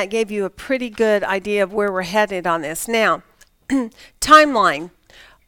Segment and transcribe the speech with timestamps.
[0.00, 2.88] I gave you a pretty good idea of where we're headed on this.
[2.88, 3.22] Now,
[4.20, 4.90] timeline.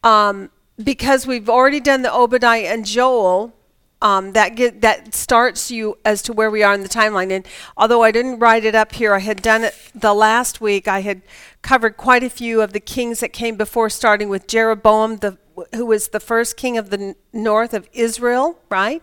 [0.04, 0.50] Um,
[0.82, 3.52] because we've already done the Obadiah and Joel,
[4.00, 7.30] um, that get that starts you as to where we are in the timeline.
[7.30, 7.46] And
[7.76, 10.89] although I didn't write it up here, I had done it the last week.
[10.89, 11.23] I had
[11.62, 15.39] covered quite a few of the kings that came before, starting with Jeroboam, the
[15.75, 19.03] who was the first king of the north of Israel, right?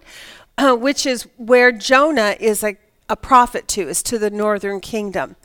[0.57, 2.75] Uh, which is where Jonah is a
[3.09, 5.35] a prophet to is to the northern kingdom.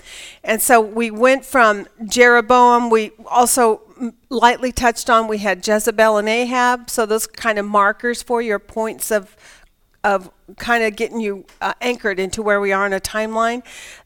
[0.45, 3.81] And so we went from Jeroboam, we also
[4.29, 8.59] lightly touched on we had Jezebel and Ahab, so those kind of markers for your
[8.59, 9.37] points of
[10.03, 13.63] of kind of getting you uh, anchored into where we are in a timeline.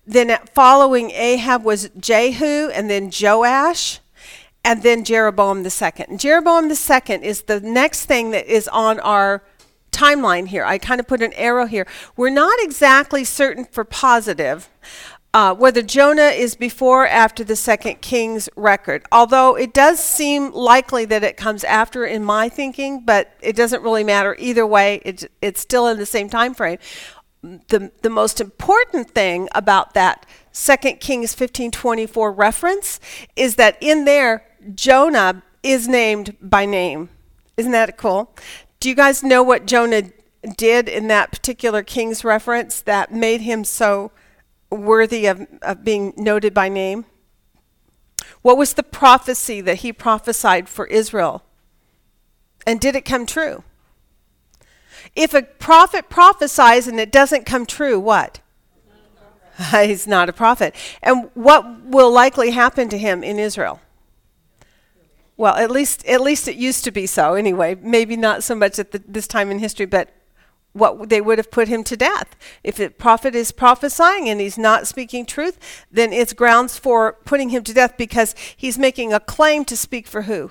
[0.07, 3.99] Then following Ahab was Jehu and then Joash
[4.65, 6.21] and then Jeroboam the second.
[6.21, 9.43] Jeroboam the second is the next thing that is on our
[9.99, 10.65] timeline here.
[10.65, 11.87] I kind of put an arrow here.
[12.17, 14.69] We're not exactly certain for positive
[15.35, 19.05] uh, whether Jonah is before or after the second king's record.
[19.13, 23.83] Although it does seem likely that it comes after in my thinking, but it doesn't
[23.83, 25.01] really matter either way.
[25.05, 26.79] It's, it's still in the same time frame.
[27.43, 32.99] The, the most important thing about that second kings 1524 reference
[33.37, 37.09] is that in there jonah is named by name
[37.57, 38.35] isn't that cool
[38.81, 40.05] do you guys know what Jonah
[40.57, 44.13] did in that particular king's reference that made him so
[44.71, 47.05] worthy of, of being noted by name?
[48.43, 51.45] What was the prophecy that he prophesied for Israel?
[52.67, 53.65] And did it come true?
[55.17, 58.41] If a prophet prophesies and it doesn't come true, what?
[59.73, 60.75] He's not a prophet.
[61.03, 63.81] And what will likely happen to him in Israel?
[65.39, 67.77] Well, at least at least it used to be so anyway.
[67.81, 70.13] Maybe not so much at the, this time in history, but
[70.73, 72.37] what they would have put him to death.
[72.65, 77.51] If a prophet is prophesying and he's not speaking truth, then it's grounds for putting
[77.51, 80.51] him to death because he's making a claim to speak for who?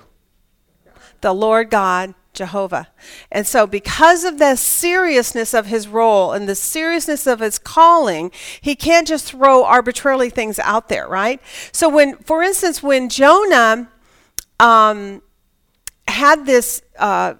[1.20, 2.88] The Lord God, Jehovah.
[3.30, 8.30] And so, because of the seriousness of his role and the seriousness of his calling,
[8.60, 11.42] he can't just throw arbitrarily things out there, right?
[11.72, 13.90] So, when, for instance, when Jonah
[14.60, 15.22] um,
[16.06, 17.34] had this uh,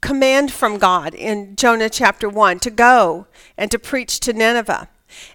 [0.00, 3.26] command from God in Jonah chapter 1 to go
[3.56, 4.88] and to preach to Nineveh.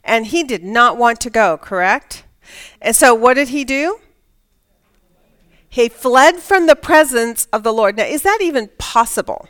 [0.04, 2.24] And he did not want to go, correct?
[2.82, 4.00] And so what did he do?
[5.68, 7.96] He fled from the presence of the Lord.
[7.96, 9.48] Now, is that even possible?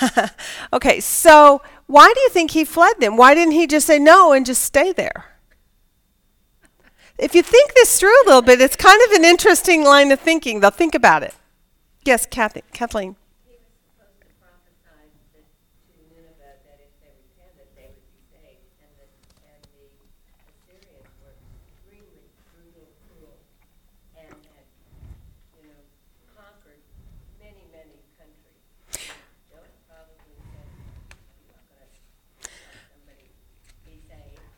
[0.72, 3.16] okay, so why do you think he fled then?
[3.16, 5.31] Why didn't he just say no and just stay there?
[7.22, 10.18] If you think this through a little bit, it's kind of an interesting line of
[10.18, 10.58] thinking.
[10.58, 11.32] They'll think about it.
[12.04, 13.14] Yes, Kathy, Kathleen.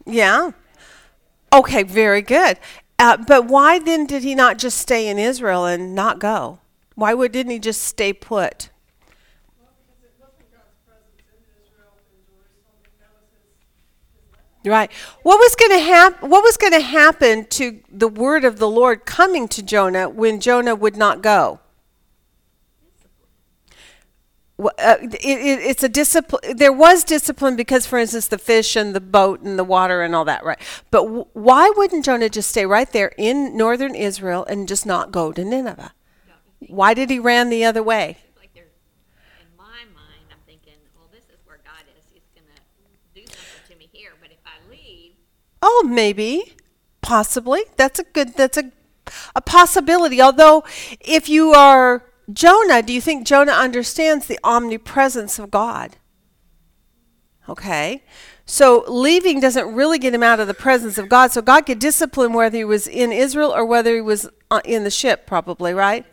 [0.06, 0.52] Yeah.
[1.54, 2.58] Okay, very good.
[2.98, 6.58] Uh, but why then did he not just stay in Israel and not go?
[6.96, 8.70] Why would, didn't he just stay put?
[14.64, 14.90] Right.
[15.22, 16.30] What was going to happen?
[16.30, 20.40] What was going to happen to the word of the Lord coming to Jonah when
[20.40, 21.60] Jonah would not go?
[24.64, 26.56] Uh, it, it, it's a discipline.
[26.56, 30.14] There was discipline because, for instance, the fish and the boat and the water and
[30.14, 30.60] all that, right?
[30.90, 35.12] But w- why wouldn't Jonah just stay right there in northern Israel and just not
[35.12, 35.92] go to Nineveh?
[36.68, 38.18] Why did he ran the other way?
[40.96, 44.30] well this is where god is he's going to do something to me here but
[44.30, 45.12] if i leave
[45.66, 46.56] Oh, maybe,
[47.00, 47.62] possibly.
[47.76, 48.34] That's a good.
[48.34, 48.70] That's a
[49.34, 50.20] a possibility.
[50.20, 50.62] Although,
[51.00, 55.96] if you are Jonah, do you think Jonah understands the omnipresence of God?
[57.48, 58.02] Okay.
[58.46, 61.32] So leaving doesn't really get him out of the presence of God.
[61.32, 64.84] So God could discipline whether he was in Israel or whether he was uh, in
[64.84, 66.06] the ship, probably, right?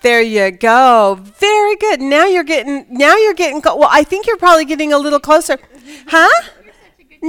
[0.00, 1.18] There you go.
[1.20, 2.00] Very good.
[2.00, 2.86] Now you're getting.
[2.88, 3.60] Now you're getting.
[3.64, 5.58] Well, I think you're probably getting a little closer,
[6.06, 6.42] huh?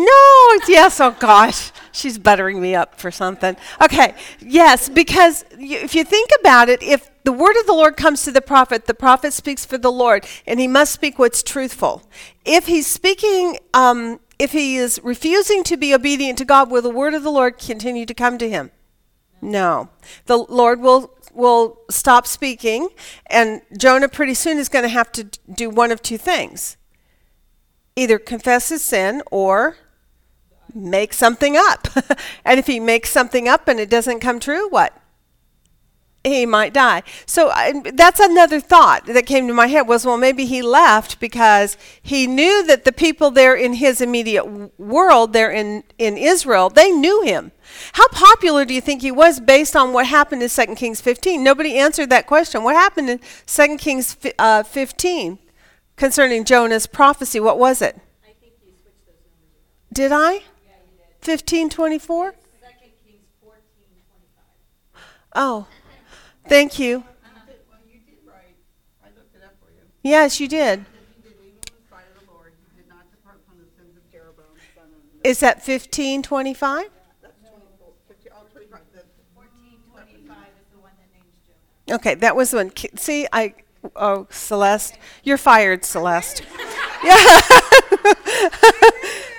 [0.06, 0.60] No.
[0.68, 1.00] Yes.
[1.00, 3.56] Oh gosh she's buttering me up for something.
[3.82, 8.24] Okay, yes, because if you think about it, if the word of the Lord comes
[8.24, 12.04] to the prophet, the prophet speaks for the Lord, and he must speak what's truthful.
[12.46, 16.90] If he's speaking, um, if he is refusing to be obedient to God, will the
[16.90, 18.72] word of the Lord continue to come to him?
[19.42, 19.90] No.
[20.26, 22.90] The Lord will will stop speaking,
[23.28, 26.76] and Jonah pretty soon is going to have to do one of two things
[27.96, 29.76] either confess his sin or
[30.74, 31.88] make something up.
[32.46, 34.94] and if he makes something up and it doesn't come true, what?
[36.24, 37.04] he might die.
[37.26, 41.20] So I, that's another thought that came to my head was, well, maybe he left
[41.20, 46.18] because he knew that the people there in his immediate w- world, there in, in
[46.18, 47.52] Israel, they knew him.
[47.94, 51.42] How popular do you think he was based on what happened in 2 Kings 15?
[51.44, 52.64] Nobody answered that question.
[52.64, 55.40] What happened in 2 Kings uh, 15
[55.96, 57.40] concerning Jonah's prophecy?
[57.40, 57.98] What was it?
[58.24, 59.94] I think you switched those numbers.
[59.94, 60.44] Did I?
[61.22, 62.34] Yeah, you 1524?
[62.62, 65.04] Second Kings fourteen twenty-five.
[65.36, 65.68] Oh,
[66.48, 67.00] thank you.
[67.00, 67.08] Well,
[67.88, 68.56] you did right.
[69.04, 69.82] I looked it up for you.
[70.02, 70.80] Yes, you did.
[70.80, 70.86] That
[71.18, 72.54] he did evil in the sight of the Lord.
[72.74, 74.46] He did not depart from the sins of Jeroboam,
[74.76, 74.92] son of
[75.24, 76.90] Is that 1525?
[77.22, 79.04] That's twenty-four, fifty, oh, twenty-five, the,
[79.36, 81.96] Fourteen twenty-five is the one that names Jonah.
[82.00, 82.72] Okay, that was the one.
[82.96, 83.54] See, I.
[83.96, 86.44] Oh, Celeste, you're fired, Celeste.
[87.02, 87.16] Yeah.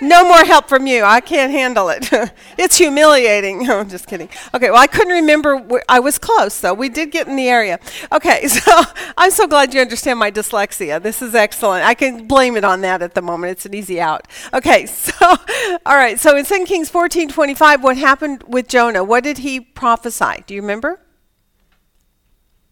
[0.01, 1.03] no more help from you.
[1.03, 2.09] I can't handle it.
[2.59, 3.51] it's humiliating.
[3.71, 4.29] No, I'm just kidding.
[4.55, 5.57] Okay, well, I couldn't remember.
[5.57, 6.75] Where, I was close, though.
[6.75, 7.79] We did get in the area.
[8.11, 8.83] Okay, so
[9.17, 11.01] I'm so glad you understand my dyslexia.
[11.01, 11.85] This is excellent.
[11.85, 13.53] I can blame it on that at the moment.
[13.53, 14.27] It's an easy out.
[14.53, 15.13] Okay, so
[15.87, 16.19] all right.
[16.19, 19.05] So in 2 Kings 14:25, what happened with Jonah?
[19.05, 20.43] What did he prophesy?
[20.47, 21.01] Do you remember?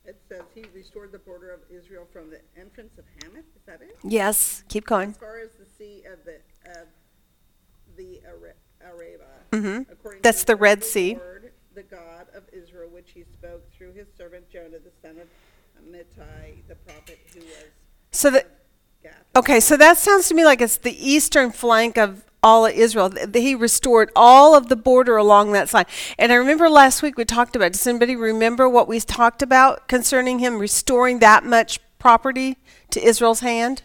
[0.08, 3.82] it says he restored the border of Israel from the entrance of Hamath, is that
[3.82, 3.96] it?
[4.02, 4.64] Yes.
[4.68, 5.10] Keep going.
[5.10, 6.36] As far as the sea of the,
[7.98, 9.26] the Ara- Araba.
[9.52, 9.90] Mhm.
[9.92, 11.16] according to That's the Red Sea.
[11.16, 15.28] Lord, The God of Israel, which he spoke through his servant Jonah, the son of
[15.84, 17.66] Amittai, the prophet who was
[18.10, 18.48] So that
[19.02, 19.12] Gath.
[19.36, 23.10] Okay, so that sounds to me like it's the eastern flank of all of Israel.
[23.10, 25.86] Th- He restored all of the border along that side.
[26.18, 27.72] And I remember last week we talked about.
[27.72, 32.56] Does anybody remember what we talked about concerning him restoring that much property
[32.90, 33.82] to Israel's hand?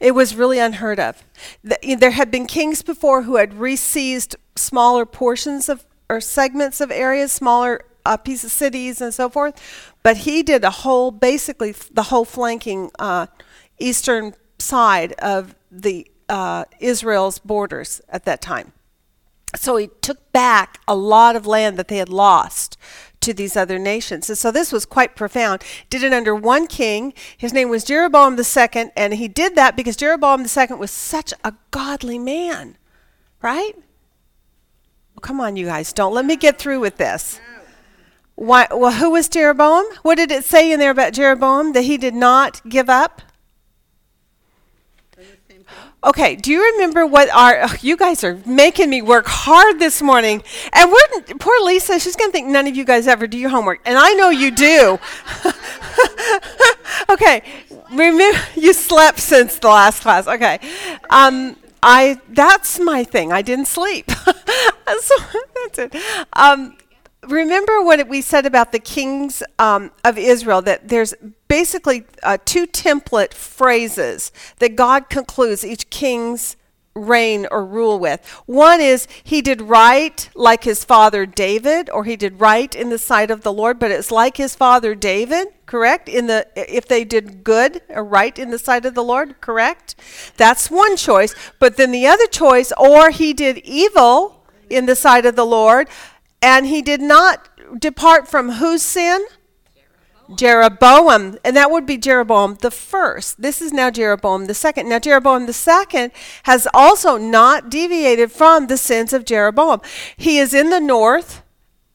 [0.00, 1.24] It was really unheard of.
[1.62, 7.32] There had been kings before who had reseized smaller portions of or segments of areas,
[7.32, 12.04] smaller uh, pieces of cities and so forth, but he did a whole, basically the
[12.04, 13.26] whole flanking uh,
[13.78, 18.72] eastern side of the uh, Israel's borders at that time.
[19.56, 22.76] So he took back a lot of land that they had lost
[23.28, 24.30] to these other nations.
[24.30, 25.62] And so this was quite profound.
[25.90, 27.12] Did it under one king.
[27.36, 31.52] His name was Jeroboam II, and he did that because Jeroboam II was such a
[31.70, 32.78] godly man,
[33.42, 33.74] right?
[35.14, 37.38] Well, come on, you guys, don't let me get through with this.
[38.34, 39.84] Why, well, who was Jeroboam?
[40.02, 41.72] What did it say in there about Jeroboam?
[41.72, 43.20] That he did not give up?
[45.16, 45.64] And the same thing.
[46.04, 50.00] Okay, do you remember what our ugh, you guys are making me work hard this
[50.00, 50.44] morning?
[50.72, 53.50] And we're poor Lisa, she's going to think none of you guys ever do your
[53.50, 55.00] homework, and I know you do.
[57.10, 57.42] okay,
[57.90, 60.28] remember you slept since the last class.
[60.28, 60.60] Okay.
[61.10, 63.32] Um I that's my thing.
[63.32, 64.10] I didn't sleep.
[64.12, 64.34] so
[65.54, 65.96] that's it.
[66.32, 66.76] Um
[67.28, 71.14] remember what we said about the kings um, of Israel that there's
[71.48, 76.56] basically uh, two template phrases that God concludes each king's
[76.94, 78.26] reign or rule with.
[78.46, 82.98] One is he did right like his father David, or he did right in the
[82.98, 86.08] sight of the Lord, but it's like his father David, correct?
[86.08, 89.94] In the if they did good or right in the sight of the Lord, correct?
[90.36, 91.34] That's one choice.
[91.58, 95.88] But then the other choice, or he did evil in the sight of the Lord,
[96.42, 97.48] and he did not
[97.80, 99.24] depart from whose sin?
[100.34, 103.40] Jeroboam, and that would be Jeroboam the first.
[103.40, 104.88] This is now Jeroboam the second.
[104.88, 109.80] Now, Jeroboam the second has also not deviated from the sins of Jeroboam.
[110.16, 111.42] He is in the north,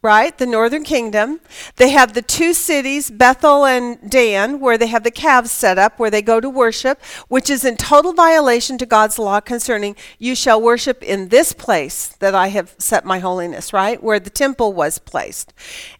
[0.03, 0.37] right?
[0.37, 1.39] The northern kingdom.
[1.77, 5.97] They have the two cities, Bethel and Dan, where they have the calves set up,
[5.97, 10.35] where they go to worship, which is in total violation to God's law concerning you
[10.35, 14.03] shall worship in this place that I have set my holiness, right?
[14.03, 15.53] Where the temple was placed.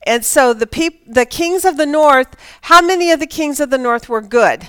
[0.06, 3.70] And so the peop- the kings of the north, how many of the kings of
[3.70, 4.68] the north were good?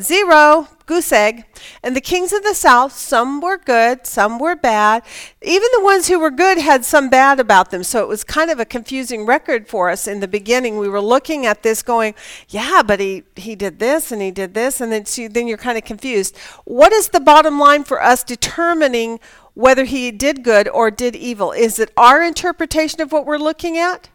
[0.00, 1.44] Zero, goose egg.
[1.82, 5.02] And the kings of the south, some were good, some were bad.
[5.40, 7.84] Even the ones who were good had some bad about them.
[7.84, 10.78] So it was kind of a confusing record for us in the beginning.
[10.78, 12.14] We were looking at this going,
[12.48, 14.80] yeah, but he, he did this and he did this.
[14.80, 16.36] And then, so then you're kind of confused.
[16.64, 19.20] What is the bottom line for us determining
[19.54, 21.52] whether he did good or did evil?
[21.52, 24.08] Is it our interpretation of what we're looking at?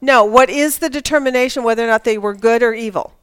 [0.00, 0.24] No.
[0.24, 3.15] What is the determination whether or not they were good or evil?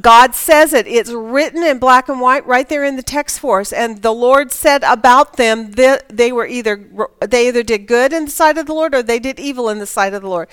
[0.00, 0.86] God says it.
[0.86, 3.72] It's written in black and white right there in the text for us.
[3.72, 6.88] And the Lord said about them that they were either
[7.20, 9.78] they either did good in the sight of the Lord or they did evil in
[9.78, 10.48] the sight of the Lord.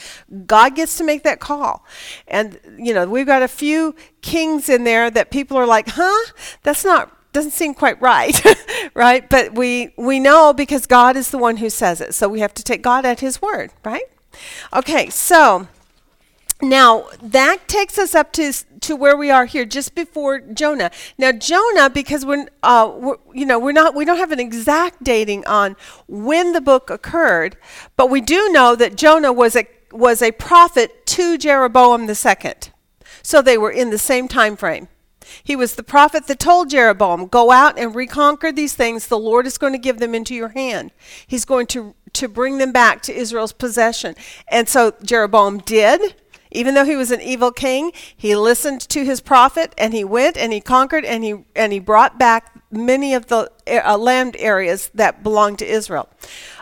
[0.46, 1.86] God gets to make that call.
[2.28, 6.32] And you know, we've got a few kings in there that people are like, "Huh?
[6.64, 8.42] That's not doesn't seem quite right."
[8.94, 9.30] right?
[9.30, 12.14] But we we know because God is the one who says it.
[12.14, 14.10] So we have to take God at his word, right?
[14.74, 15.68] Okay, so
[16.62, 18.52] now that takes us up to
[18.82, 20.92] to where we are here, just before Jonah.
[21.18, 25.04] Now Jonah, because we're, uh, we're, you know we're not we don't have an exact
[25.04, 25.76] dating on
[26.08, 27.58] when the book occurred,
[27.96, 32.72] but we do know that Jonah was a was a prophet to Jeroboam the second,
[33.22, 34.88] so they were in the same time frame.
[35.44, 39.08] He was the prophet that told Jeroboam, Go out and reconquer these things.
[39.08, 40.92] The Lord is going to give them into your hand.
[41.28, 44.16] He's going to, to bring them back to Israel's possession.
[44.48, 46.16] And so Jeroboam did.
[46.52, 50.36] Even though he was an evil king, he listened to his prophet and he went
[50.36, 54.90] and he conquered and he and he brought back many of the uh, land areas
[54.94, 56.10] that belonged to Israel.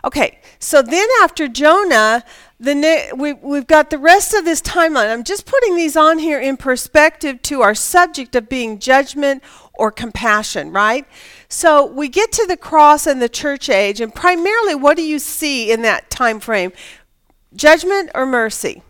[0.04, 2.24] Okay, so then after Jonah,
[2.60, 5.10] the we, we've got the rest of this timeline.
[5.10, 9.92] I'm just putting these on here in perspective to our subject of being judgment or
[9.92, 11.06] compassion, right?
[11.50, 15.20] So we get to the cross and the church age, and primarily, what do you
[15.20, 16.74] see in that time frame?
[17.56, 18.82] Judgment or mercy?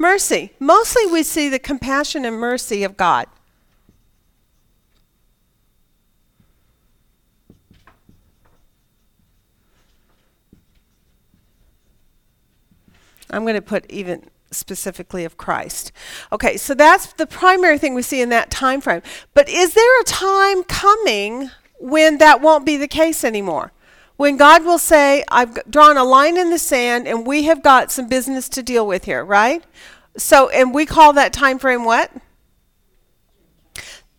[0.00, 0.54] Mercy.
[0.58, 3.26] Mostly we see the compassion and mercy of God.
[13.28, 15.92] I'm going to put even specifically of Christ.
[16.32, 19.02] Okay, so that's the primary thing we see in that time frame.
[19.34, 23.70] But is there a time coming when that won't be the case anymore?
[24.20, 27.90] When God will say, I've drawn a line in the sand and we have got
[27.90, 29.64] some business to deal with here, right?
[30.14, 32.12] So, and we call that time frame what?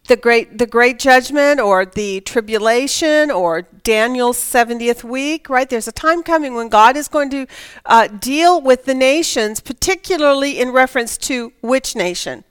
[0.07, 5.69] The great, the great judgment or the tribulation or Daniel's 70th week, right?
[5.69, 7.45] There's a time coming when God is going to
[7.85, 12.43] uh, deal with the nations, particularly in reference to which nation?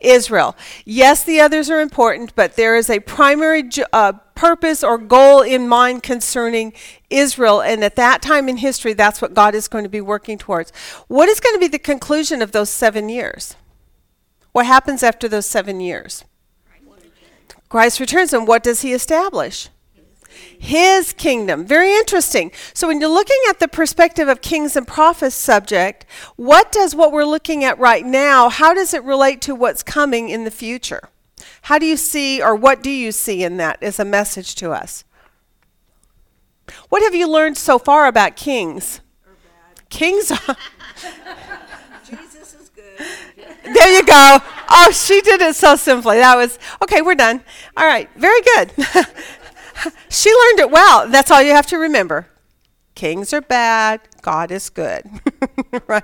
[0.00, 0.56] Israel.
[0.84, 5.68] Yes, the others are important, but there is a primary uh, purpose or goal in
[5.68, 6.72] mind concerning
[7.10, 7.60] Israel.
[7.60, 10.72] And at that time in history, that's what God is going to be working towards.
[11.08, 13.56] What is going to be the conclusion of those seven years?
[14.52, 16.24] What happens after those seven years?
[17.68, 19.68] Christ returns, and what does he establish?
[20.58, 21.66] his kingdom.
[21.66, 22.50] Very interesting.
[22.72, 27.12] So, when you're looking at the perspective of kings and prophets subject, what does what
[27.12, 31.10] we're looking at right now, how does it relate to what's coming in the future?
[31.64, 34.72] How do you see, or what do you see in that as a message to
[34.72, 35.02] us?
[36.90, 39.00] What have you learned so far about kings?
[39.88, 40.38] Kings are.
[42.06, 42.98] Jesus is good.
[43.74, 44.38] there you go.
[44.68, 46.18] Oh, she did it so simply.
[46.18, 47.00] That was okay.
[47.00, 47.42] We're done.
[47.78, 48.10] All right.
[48.14, 48.72] Very good.
[50.10, 51.08] she learned it well.
[51.08, 52.26] That's all you have to remember.
[52.94, 55.04] Kings are bad, God is good.
[55.86, 56.02] right?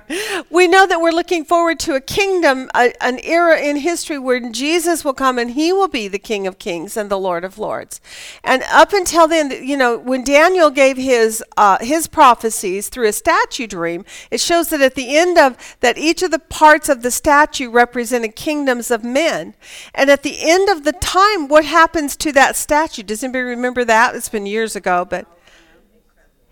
[0.51, 4.39] We know that we're looking forward to a kingdom, a, an era in history where
[4.51, 7.57] Jesus will come and he will be the King of Kings and the Lord of
[7.57, 7.99] Lords.
[8.43, 13.13] And up until then, you know, when Daniel gave his uh, his prophecies through a
[13.13, 17.01] statue dream, it shows that at the end of that, each of the parts of
[17.01, 19.55] the statue represented kingdoms of men.
[19.95, 23.01] And at the end of the time, what happens to that statue?
[23.01, 24.13] Does anybody remember that?
[24.15, 25.25] It's been years ago, but.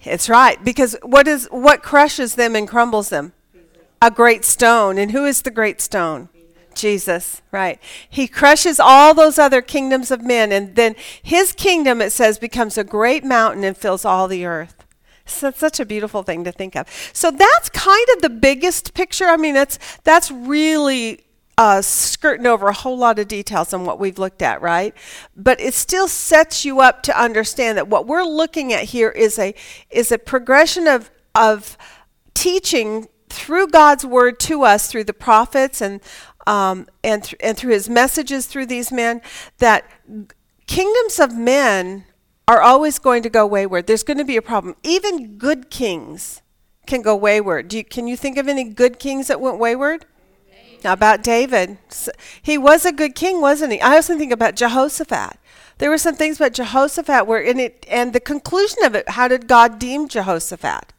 [0.04, 3.34] It's right because what is what crushes them and crumbles them?
[4.02, 4.98] A great stone.
[4.98, 6.30] And who is the great stone?
[6.74, 7.80] Jesus, right.
[8.10, 12.78] He crushes all those other kingdoms of men and then his kingdom it says becomes
[12.78, 14.86] a great mountain and fills all the earth.
[15.26, 16.88] So that's such a beautiful thing to think of.
[17.14, 19.26] So that's kind of the biggest picture.
[19.26, 21.26] I mean, that's that's really
[21.60, 24.96] uh, skirting over a whole lot of details on what we've looked at, right?
[25.36, 29.38] But it still sets you up to understand that what we're looking at here is
[29.38, 29.54] a
[29.90, 31.78] is a progression of of
[32.34, 36.00] teaching through God's word to us through the prophets and
[36.48, 39.22] um, and th- and through His messages through these men
[39.58, 39.84] that
[40.66, 42.06] kingdoms of men
[42.48, 43.86] are always going to go wayward.
[43.86, 44.78] There's going to be a problem.
[44.82, 46.42] Even good kings
[46.88, 47.74] can go wayward.
[47.74, 50.06] You, can you think of any good kings that went wayward?
[50.84, 51.78] Now about David.
[52.42, 53.82] He was a good king, wasn't he?
[53.82, 55.38] I also think about Jehoshaphat.
[55.78, 59.28] There were some things about Jehoshaphat where in it and the conclusion of it, how
[59.28, 60.94] did God deem Jehoshaphat?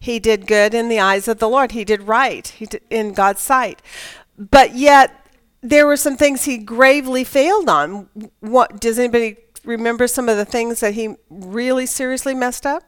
[0.00, 1.72] He did good in the eyes of the Lord.
[1.72, 3.82] He did right he did, in God's sight.
[4.38, 5.26] But yet
[5.60, 8.08] there were some things he gravely failed on.
[8.40, 12.87] What does anybody remember some of the things that he really seriously messed up?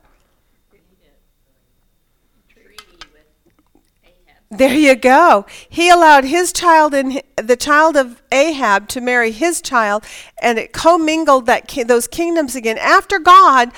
[4.50, 5.46] There you go.
[5.68, 10.04] He allowed his child and the child of Ahab to marry his child,
[10.42, 12.76] and it commingled that ki- those kingdoms again.
[12.78, 13.70] After God,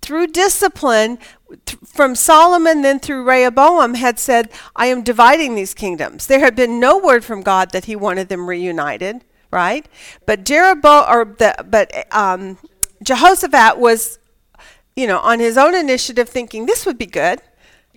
[0.00, 1.18] through discipline,
[1.66, 6.54] th- from Solomon, then through Rehoboam, had said, "I am dividing these kingdoms." There had
[6.54, 9.84] been no word from God that He wanted them reunited, right?
[10.26, 12.56] But Jeroboam, or the, but um,
[13.02, 14.20] Jehoshaphat was,
[14.94, 17.40] you know, on his own initiative, thinking this would be good.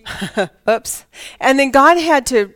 [0.68, 1.06] Oops.
[1.40, 2.54] And then God had to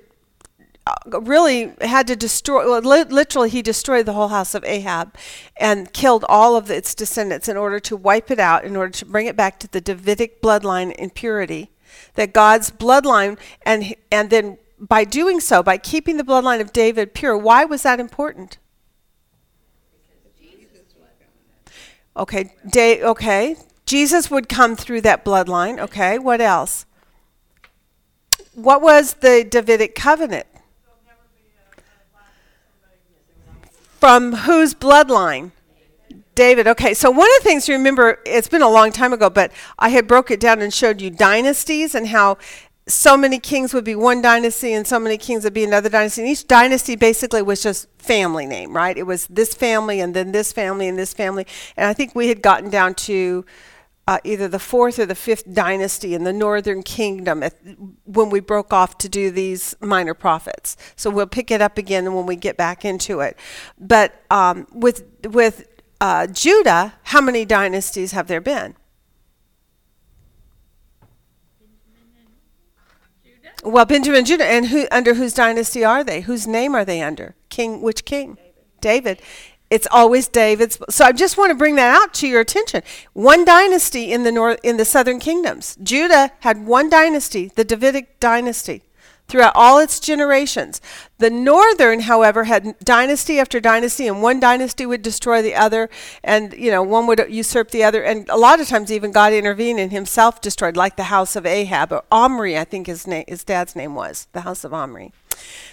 [0.87, 5.17] uh, really had to destroy well, li- literally he destroyed the whole house of Ahab
[5.57, 9.05] and killed all of its descendants in order to wipe it out in order to
[9.05, 11.71] bring it back to the Davidic bloodline in purity
[12.15, 17.13] that God's bloodline and and then by doing so by keeping the bloodline of David
[17.13, 18.59] pure why was that important
[22.19, 23.57] Okay, da- okay.
[23.87, 25.79] Jesus would come through that bloodline.
[25.79, 26.85] Okay, what else?
[28.59, 30.47] What was the Davidic covenant?
[34.01, 35.53] From whose bloodline?
[36.35, 36.67] David.
[36.67, 39.53] Okay, so one of the things to remember, it's been a long time ago, but
[39.79, 42.39] I had broke it down and showed you dynasties and how
[42.89, 46.23] so many kings would be one dynasty and so many kings would be another dynasty.
[46.23, 48.97] And each dynasty basically was just family name, right?
[48.97, 51.47] It was this family and then this family and this family.
[51.77, 53.45] And I think we had gotten down to
[54.09, 57.55] uh, either the fourth or the fifth dynasty in the northern kingdom at,
[58.07, 60.79] when we broke off to do these minor prophets.
[60.97, 63.37] So we'll pick it up again when we get back into it.
[63.79, 65.69] But um, with with
[66.01, 68.77] uh, Judah, how many dynasties have there been?
[73.63, 76.23] Well, Benjamin and Judah, and who under whose dynasty are they?
[76.23, 77.35] Whose name are they under?
[77.51, 78.39] King, which king?
[78.81, 79.21] David.
[79.71, 80.79] It's always David's.
[80.89, 82.83] So I just want to bring that out to your attention.
[83.13, 85.77] One dynasty in the north, in the southern kingdoms.
[85.83, 88.83] Judah had one dynasty, the Davidic dynasty,
[89.29, 90.81] throughout all its generations.
[91.19, 95.91] The northern, however, had dynasty after dynasty, and one dynasty would destroy the other,
[96.25, 99.35] and you know one would usurp the other, and a lot of times even God
[99.35, 103.25] intervened and Himself destroyed, like the house of Ahab or Omri, I think his name,
[103.29, 105.13] his dad's name was the house of Omri.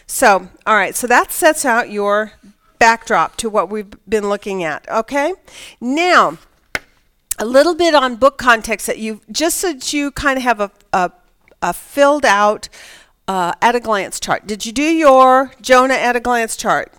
[0.06, 2.34] So, all right, so that sets out your
[2.86, 4.88] backdrop to what we've been looking at.
[4.88, 5.34] Okay,
[5.82, 6.38] now
[7.40, 10.60] a little bit on book context that you just so that you kind of have
[10.60, 11.12] a, a,
[11.64, 12.70] a filled out
[13.28, 14.46] uh, at a glance chart.
[14.46, 16.94] Did you do your Jonah at a glance chart?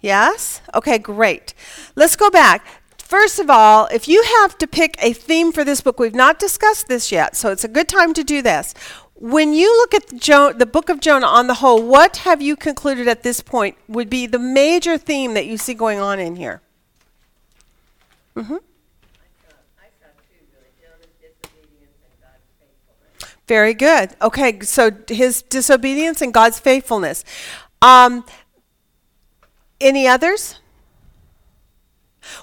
[0.00, 0.60] Yes?
[0.72, 1.52] Okay, great.
[1.96, 2.64] Let's go back.
[2.96, 6.38] First of all, if you have to pick a theme for this book, we've not
[6.38, 8.72] discussed this yet, so it's a good time to do this.
[9.20, 12.54] When you look at the, the book of Jonah on the whole, what have you
[12.54, 16.36] concluded at this point would be the major theme that you see going on in
[16.36, 16.62] here?
[18.36, 18.56] Mm-hmm.
[23.48, 24.14] Very good.
[24.20, 27.24] Okay, so his disobedience and God's faithfulness.
[27.80, 28.24] Um,
[29.80, 30.60] any others?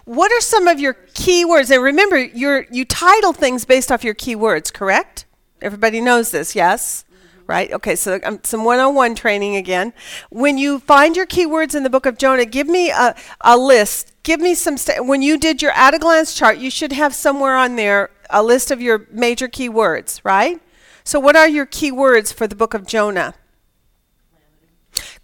[0.04, 1.70] What are some of your key words?
[1.70, 5.25] And remember, you're, you title things based off your key words, correct?
[5.62, 7.06] Everybody knows this, yes?
[7.48, 7.72] Right?
[7.72, 9.94] Okay, so um, some 101 training again.
[10.30, 14.14] When you find your keywords in the book of Jonah, give me a, a list.
[14.24, 14.78] Give me some.
[14.78, 18.10] St- when you did your at a glance chart, you should have somewhere on there
[18.32, 20.60] a list of your major keywords, right?
[21.04, 23.36] So, what are your keywords for the book of Jonah?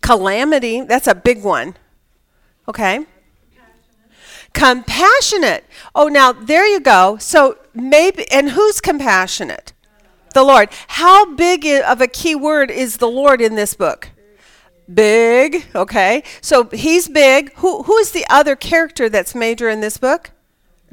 [0.02, 0.82] Calamity.
[0.82, 1.76] That's a big one.
[2.68, 3.06] Okay.
[4.54, 5.66] Compassionate.
[5.96, 7.18] Oh, now there you go.
[7.18, 9.74] So maybe, and who's compassionate?
[10.34, 10.70] The Lord.
[10.88, 14.10] How big of a key word is the Lord in this book?
[14.92, 15.68] Big.
[15.76, 16.24] Okay.
[16.42, 17.54] So he's big.
[17.56, 20.32] Who who is the other character that's major in this book?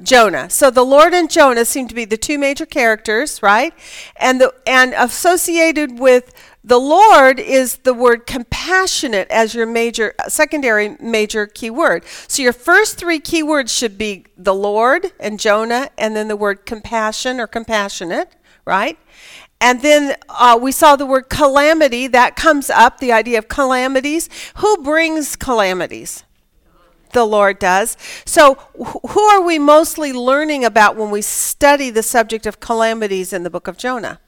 [0.03, 0.49] Jonah.
[0.49, 3.75] So the Lord and Jonah seem to be the two major characters, right?
[4.17, 6.33] And the and associated with
[6.65, 12.05] the Lord is the word compassionate as your major secondary major keyword.
[12.27, 16.67] So your first three keywords should be the Lord and Jonah and then the word
[16.67, 18.99] compassion or compassionate, right?
[19.61, 24.29] And then uh, we saw the word calamity that comes up, the idea of calamities.
[24.57, 26.25] Who brings calamities?
[27.13, 27.97] the Lord does.
[28.27, 33.33] So, wh- who are we mostly learning about when we study the subject of calamities
[33.33, 34.21] in the book of Jonah?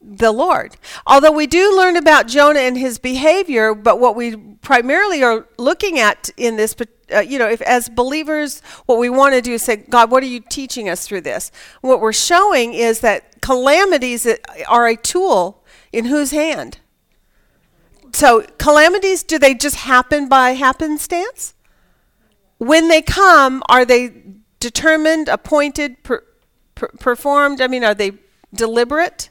[0.00, 0.76] The Lord.
[1.06, 5.98] Although we do learn about Jonah and his behavior, but what we primarily are looking
[5.98, 6.76] at in this,
[7.14, 10.22] uh, you know, if as believers, what we want to do is say, God, what
[10.22, 11.50] are you teaching us through this?
[11.80, 14.28] What we're showing is that calamities
[14.68, 16.78] are a tool in whose hand?
[18.12, 21.54] So calamities, do they just happen by happenstance?
[22.58, 24.22] When they come, are they
[24.60, 26.24] determined, appointed, per,
[26.74, 27.60] per, performed?
[27.60, 28.12] I mean, are they
[28.54, 29.30] deliberate?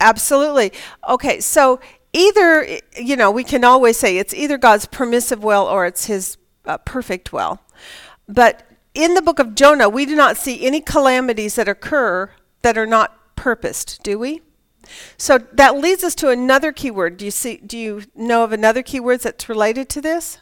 [0.00, 0.72] Absolutely.
[1.08, 1.80] Okay, so
[2.12, 6.36] either, you know, we can always say it's either God's permissive will or it's his
[6.64, 7.60] uh, perfect will.
[8.28, 8.62] But
[8.94, 12.30] in the book of Jonah, we do not see any calamities that occur
[12.62, 14.42] that are not purposed, do we?
[15.16, 17.16] So that leads us to another keyword.
[17.16, 20.38] Do you see do you know of another keyword that's related to this?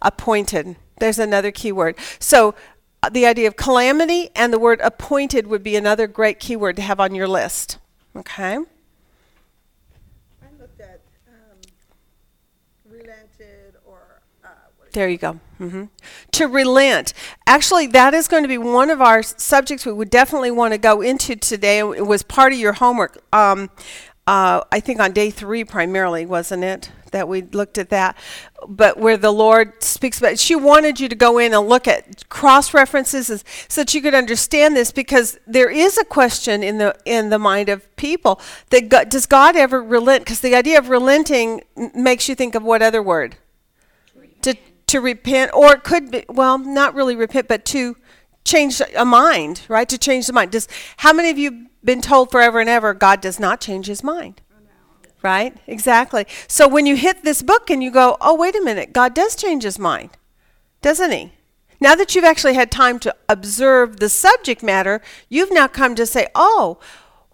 [0.00, 0.76] Appointed.
[1.00, 1.96] There's another keyword.
[2.18, 2.54] So
[3.02, 6.82] uh, the idea of calamity and the word appointed would be another great keyword to
[6.82, 7.78] have on your list.
[8.18, 8.56] Okay?
[8.56, 11.58] I looked at, um,
[12.84, 14.48] relented or, uh,
[14.92, 15.34] There you go.
[15.58, 15.84] hmm
[16.32, 17.12] To relent.
[17.46, 20.78] Actually, that is going to be one of our subjects we would definitely want to
[20.78, 21.78] go into today.
[21.78, 23.22] It was part of your homework.
[23.32, 23.70] Um,
[24.26, 26.90] uh, I think on day three, primarily, wasn't it?
[27.12, 28.16] That we looked at that.
[28.68, 32.28] But where the Lord speaks about she wanted you to go in and look at
[32.28, 36.94] cross references so that you could understand this because there is a question in the
[37.04, 38.40] in the mind of people
[38.70, 40.24] that God, does God ever relent?
[40.24, 41.62] Because the idea of relenting
[41.94, 43.36] makes you think of what other word?
[44.42, 44.54] to
[44.86, 47.96] to repent or it could be well not really repent but to
[48.44, 50.68] change a mind right to change the mind does
[50.98, 54.40] how many of you been told forever and ever god does not change his mind
[55.22, 55.56] right?
[55.66, 56.26] Exactly.
[56.46, 59.34] So when you hit this book and you go oh wait a minute god does
[59.36, 60.10] change his mind
[60.80, 61.32] doesn't he?
[61.80, 66.06] Now that you've actually had time to observe the subject matter you've now come to
[66.06, 66.78] say oh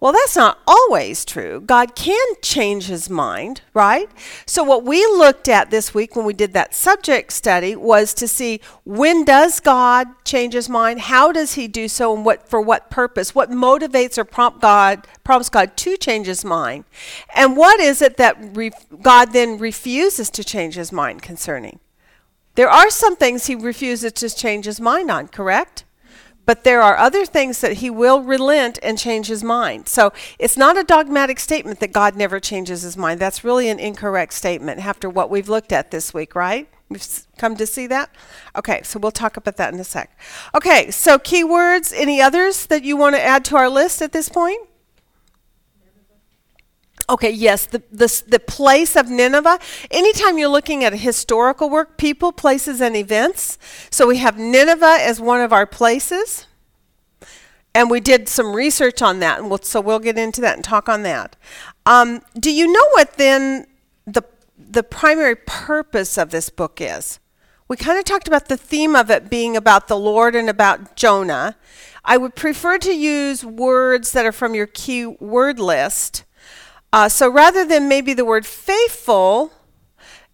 [0.05, 1.59] well, that's not always true.
[1.59, 4.07] God can change his mind, right?
[4.45, 8.27] So, what we looked at this week when we did that subject study was to
[8.27, 10.99] see when does God change his mind?
[10.99, 13.33] How does he do so and what for what purpose?
[13.33, 16.83] What motivates or prompt God prompts God to change his mind?
[17.33, 18.69] And what is it that re-
[19.01, 21.79] God then refuses to change his mind concerning?
[22.53, 25.83] There are some things he refuses to change his mind on, correct?
[26.45, 29.87] But there are other things that he will relent and change his mind.
[29.87, 33.19] So it's not a dogmatic statement that God never changes his mind.
[33.19, 36.69] That's really an incorrect statement after what we've looked at this week, right?
[36.87, 38.11] We've come to see that?
[38.55, 40.15] Okay, so we'll talk about that in a sec.
[40.53, 44.29] Okay, so keywords, any others that you want to add to our list at this
[44.29, 44.67] point?
[47.07, 49.59] Okay, yes, the, the, the place of Nineveh.
[49.91, 53.59] Anytime you're looking at a historical work, people, places, and events.
[53.91, 56.47] So we have Nineveh as one of our places.
[57.75, 60.63] And we did some research on that, and we'll, so we'll get into that and
[60.63, 61.35] talk on that.
[61.85, 63.67] Um, do you know what then
[64.07, 64.23] the,
[64.57, 67.19] the primary purpose of this book is?
[67.67, 70.95] We kind of talked about the theme of it being about the Lord and about
[70.95, 71.57] Jonah.
[72.03, 76.24] I would prefer to use words that are from your key word list.
[76.95, 79.51] Uh, so rather than maybe the word faithful,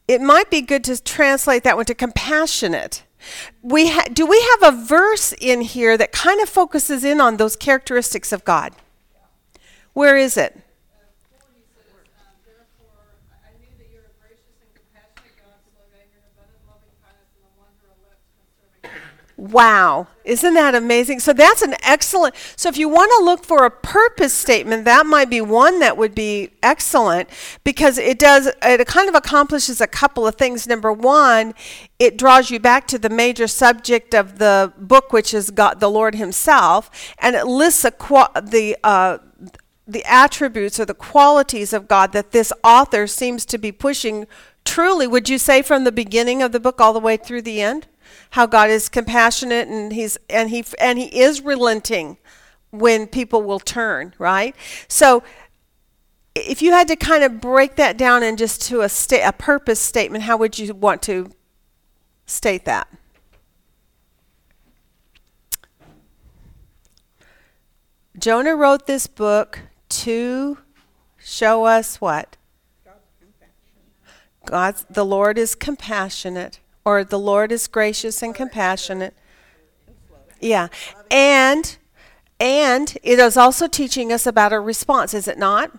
[0.07, 3.01] it might be good to translate that one to compassionate.
[3.63, 7.37] We ha- do we have a verse in here that kind of focuses in on
[7.37, 8.73] those characteristics of God?
[9.93, 10.53] Where is it?
[11.33, 15.81] Forty says, um, therefore, I I knew that you're a gracious and compassionate God, slow
[15.81, 19.01] to anger and abundant loving kindness and the wonder of lips concerning.
[19.41, 20.05] Wow.
[20.23, 21.19] Isn't that amazing?
[21.19, 22.35] So that's an excellent.
[22.55, 25.97] So if you want to look for a purpose statement, that might be one that
[25.97, 27.27] would be excellent
[27.63, 30.67] because it does it kind of accomplishes a couple of things.
[30.67, 31.55] Number 1,
[31.97, 35.89] it draws you back to the major subject of the book which is God the
[35.89, 39.17] Lord himself and it lists qua- the uh,
[39.87, 44.27] the attributes or the qualities of God that this author seems to be pushing
[44.65, 47.59] truly would you say from the beginning of the book all the way through the
[47.59, 47.87] end
[48.31, 52.17] how God is compassionate and he's and he and he is relenting
[52.71, 54.55] when people will turn right?
[54.87, 55.21] So
[56.33, 59.33] if you had to kind of break that down and just to a sta- a
[59.33, 61.31] purpose statement how would you want to
[62.25, 62.87] state that?
[68.17, 70.57] Jonah wrote this book to
[71.17, 72.37] show us what?
[72.85, 72.99] God's.
[74.45, 79.13] God's the Lord is compassionate or the Lord is gracious and compassionate.
[80.39, 80.67] Yeah.
[81.09, 81.77] And
[82.39, 85.71] and it is also teaching us about a response, is it not?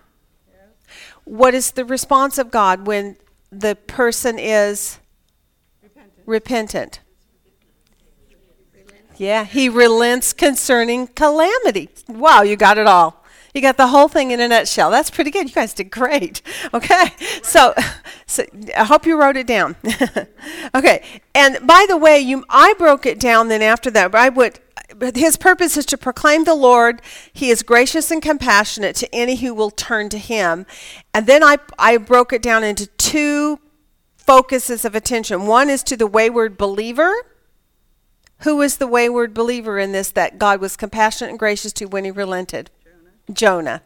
[1.25, 3.17] What is the response of God when
[3.51, 4.99] the person is
[5.81, 6.21] Repentant.
[6.25, 6.99] repentant?
[9.17, 11.89] Yeah, he relents concerning calamity.
[12.07, 13.22] Wow, you got it all.
[13.53, 14.89] You got the whole thing in a nutshell.
[14.89, 15.47] That's pretty good.
[15.47, 16.41] You guys did great.
[16.73, 17.11] Okay,
[17.43, 17.73] so,
[18.25, 19.75] so I hope you wrote it down.
[20.75, 21.03] okay,
[21.35, 23.47] and by the way, you I broke it down.
[23.47, 24.59] Then after that, I would.
[25.13, 27.01] His purpose is to proclaim the Lord.
[27.31, 30.65] He is gracious and compassionate to any who will turn to Him.
[31.13, 33.59] And then I I broke it down into two
[34.17, 35.45] focuses of attention.
[35.45, 37.13] One is to the wayward believer.
[38.39, 42.05] Who was the wayward believer in this that God was compassionate and gracious to when
[42.05, 42.71] he relented?
[43.31, 43.81] Jonah.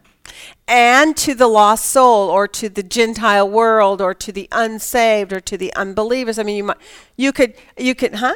[0.67, 5.39] and to the lost soul or to the gentile world or to the unsaved or
[5.39, 6.38] to the unbelievers.
[6.38, 6.78] I mean you might
[7.15, 8.36] you could you could huh?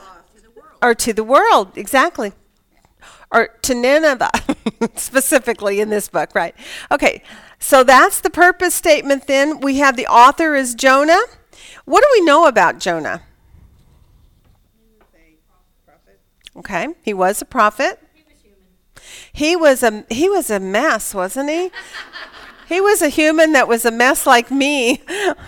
[0.82, 2.34] Or to the world exactly.
[3.32, 4.32] Or to nineveh
[4.96, 6.56] specifically in this book right.
[6.92, 7.22] Okay
[7.60, 9.60] so that's the purpose statement then.
[9.60, 11.22] We have the author is jonah.
[11.86, 13.24] What do we know about jonah?
[16.56, 18.00] Okay he was a prophet
[19.34, 21.72] he was a he was a mess, wasn't he?
[22.72, 25.02] he was a human that was a mess like me.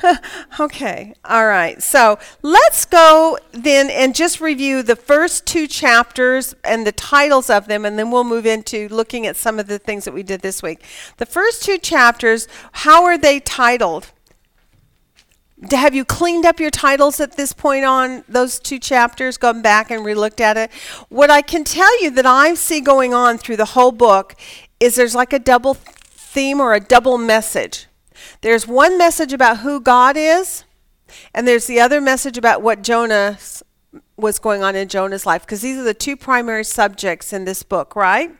[0.60, 1.14] okay.
[1.24, 1.82] All right.
[1.82, 7.68] So, let's go then and just review the first two chapters and the titles of
[7.68, 10.42] them and then we'll move into looking at some of the things that we did
[10.42, 10.84] this week.
[11.16, 14.12] The first two chapters, how are they titled?
[15.72, 19.92] Have you cleaned up your titles at this point on those two chapters, gone back
[19.92, 20.72] and relooked at it?
[21.10, 24.36] What I can tell you that I see going on through the whole book
[24.80, 27.88] is there's like a double theme or a double message.
[28.42, 30.64] There's one message about who God is,
[31.34, 33.38] and there's the other message about what Jonah
[34.18, 37.64] was going on in Jonah's life because these are the two primary subjects in this
[37.64, 38.32] book, right?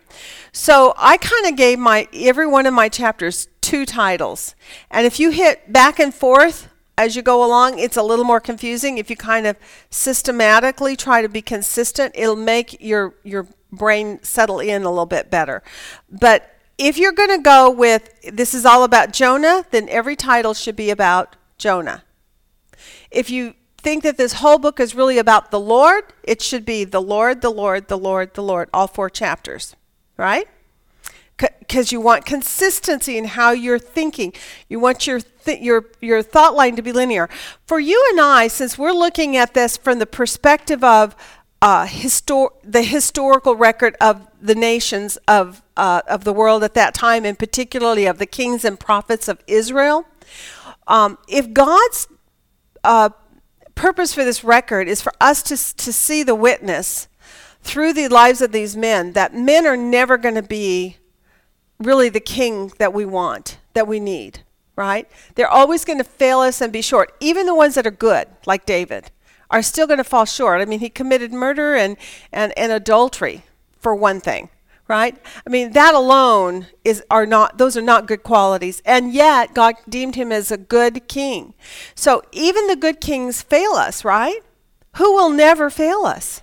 [0.52, 4.56] So I kind of gave my every one of my chapters two titles.
[4.92, 8.40] And if you hit back and forth as you go along, it's a little more
[8.40, 8.98] confusing.
[8.98, 9.58] If you kind of
[9.90, 15.32] systematically try to be consistent, it'll make your your brain settle in a little bit
[15.32, 15.64] better.
[16.10, 20.54] But if you're going to go with this is all about Jonah, then every title
[20.54, 22.04] should be about Jonah.
[23.12, 26.84] If you think that this whole book is really about the Lord, it should be
[26.84, 29.76] the Lord, the Lord, the Lord, the Lord, all four chapters,
[30.18, 30.48] right?
[31.38, 34.34] Because you want consistency in how you're thinking.
[34.70, 37.30] You want your th- your your thought line to be linear.
[37.66, 41.16] For you and I, since we're looking at this from the perspective of
[41.62, 46.94] uh, histor- the historical record of the nations of uh, of the world at that
[46.94, 50.06] time, and particularly of the kings and prophets of Israel,
[50.88, 52.08] um, if God's
[52.84, 53.10] uh,
[53.76, 57.08] purpose for this record is for us to, to see the witness
[57.62, 60.98] through the lives of these men that men are never going to be
[61.84, 64.40] really the king that we want, that we need,
[64.76, 65.10] right?
[65.36, 67.16] They're always going to fail us and be short.
[67.20, 69.12] Even the ones that are good, like David,
[69.52, 70.62] are still going to fall short.
[70.62, 71.98] I mean, he committed murder and,
[72.32, 73.44] and, and adultery,
[73.80, 74.50] for one thing,
[74.88, 75.16] right?
[75.46, 78.82] I mean, that alone is are not those are not good qualities.
[78.86, 81.54] And yet God deemed him as a good king.
[81.94, 84.40] So even the good kings fail us, right?
[84.96, 86.42] Who will never fail us?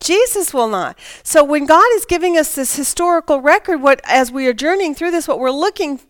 [0.00, 0.98] Jesus will not.
[1.22, 5.10] So when God is giving us this historical record, what as we are journeying through
[5.10, 6.00] this, what we're looking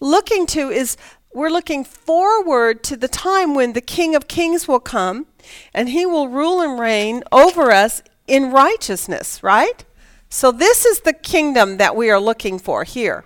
[0.00, 0.96] looking to is
[1.32, 5.26] we're looking forward to the time when the King of Kings will come
[5.72, 9.84] and he will rule and reign over us in righteousness, right?
[10.28, 13.24] So this is the kingdom that we are looking for here.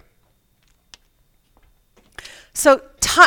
[2.55, 2.81] So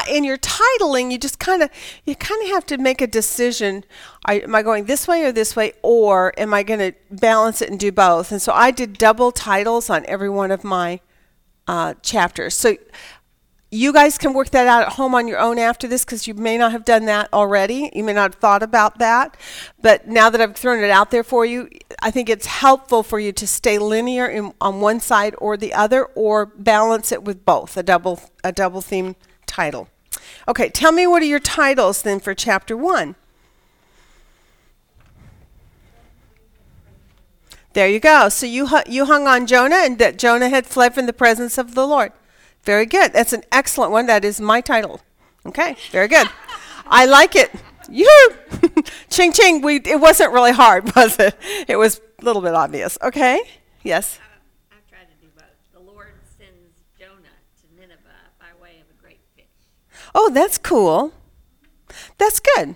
[0.10, 1.70] in your titling, you just kind of
[2.06, 3.84] you kind of have to make a decision.
[4.26, 7.62] Are, am I going this way or this way, or am I going to balance
[7.62, 8.32] it and do both?
[8.32, 11.00] And so I did double titles on every one of my
[11.68, 12.56] uh, chapters.
[12.56, 12.78] So
[13.70, 16.34] you guys can work that out at home on your own after this because you
[16.34, 17.92] may not have done that already.
[17.94, 19.36] You may not have thought about that.
[19.82, 21.70] But now that I've thrown it out there for you,
[22.02, 25.74] I think it's helpful for you to stay linear in, on one side or the
[25.74, 29.90] other or balance it with both, a double, a double theme title.
[30.48, 33.16] Okay, tell me what are your titles then for chapter one?
[37.74, 38.30] There you go.
[38.30, 41.76] So you you hung on Jonah and that Jonah had fled from the presence of
[41.76, 42.12] the Lord.
[42.64, 43.14] Very good.
[43.14, 44.08] That's an excellent one.
[44.08, 45.02] That is my title.
[45.46, 46.28] Okay, very good.
[46.86, 47.52] I like it.
[47.90, 48.12] You
[49.10, 49.62] ching ching.
[49.62, 51.36] We it wasn't really hard, was it?
[51.68, 52.98] It was a little bit obvious.
[53.02, 53.40] Okay.
[53.84, 54.20] Yes.
[54.20, 55.46] Uh, I've tried to do both.
[55.74, 57.98] The Lord sends Jonah to Nineveh
[58.40, 59.46] by way of a great fish.
[60.14, 61.14] Oh, that's cool.
[62.18, 62.76] That's good.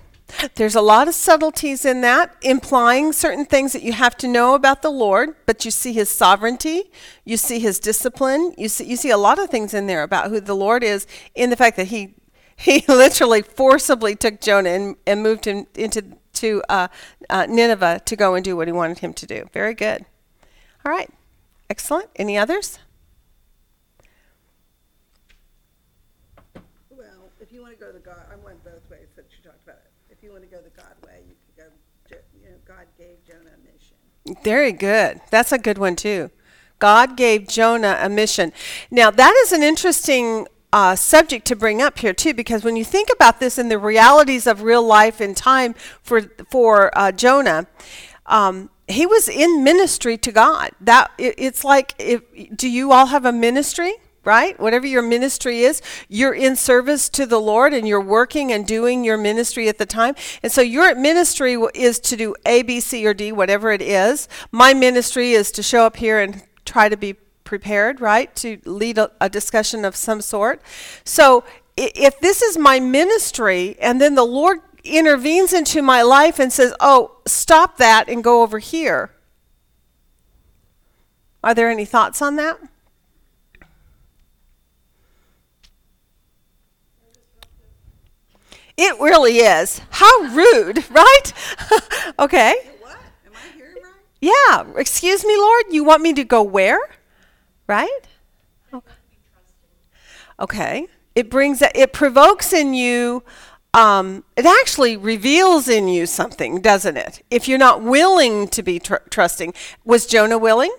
[0.56, 4.56] There's a lot of subtleties in that, implying certain things that you have to know
[4.56, 6.92] about the Lord, but you see his sovereignty,
[7.26, 10.30] you see his discipline, you see you see a lot of things in there about
[10.30, 12.16] who the Lord is in the fact that he
[12.56, 16.88] he literally forcibly took Jonah and, and moved him into to uh,
[17.30, 19.48] uh, Nineveh to go and do what he wanted him to do.
[19.54, 20.06] Very good.
[20.84, 21.10] All right.
[21.70, 22.10] Excellent.
[22.16, 22.80] Any others?
[26.90, 29.64] Well, if you want to go the God, I went both ways since you talked
[29.64, 29.92] about it.
[30.10, 31.70] If you want to go the God way, you could go,
[32.10, 33.98] Jo- you know, God gave Jonah a mission.
[34.44, 35.22] Very good.
[35.30, 36.32] That's a good one, too.
[36.80, 38.52] God gave Jonah a mission.
[38.90, 42.86] Now, that is an interesting uh, subject to bring up here, too, because when you
[42.86, 47.68] think about this and the realities of real life and time for, for uh, Jonah,
[48.26, 50.72] um, he was in ministry to God.
[50.82, 52.22] That it, It's like, if,
[52.56, 53.94] do you all have a ministry?
[54.24, 54.60] Right?
[54.60, 59.04] Whatever your ministry is, you're in service to the Lord and you're working and doing
[59.04, 60.16] your ministry at the time.
[60.44, 64.28] And so your ministry is to do A, B, C, or D, whatever it is.
[64.52, 68.34] My ministry is to show up here and try to be prepared, right?
[68.38, 70.62] To lead a, a discussion of some sort.
[71.04, 71.44] So
[71.76, 76.74] if this is my ministry and then the Lord intervenes into my life and says,
[76.80, 79.12] oh, stop that and go over here.
[81.44, 82.60] Are there any thoughts on that?
[88.78, 89.82] It really is.
[89.90, 91.34] How rude, right?
[92.20, 92.56] okay.
[92.80, 92.98] What?
[93.26, 93.94] Am I hearing right?
[94.20, 94.80] Yeah.
[94.80, 95.66] Excuse me, Lord.
[95.70, 96.80] You want me to go where?
[97.68, 98.00] Right?
[98.74, 98.92] Okay.
[100.40, 100.88] Okay.
[101.16, 103.24] It brings it provokes in you
[103.74, 107.24] um, it actually reveals in you something, doesn't it?
[107.32, 109.54] If you're not willing to be tr- trusting.
[109.86, 110.76] Was Jonah willing?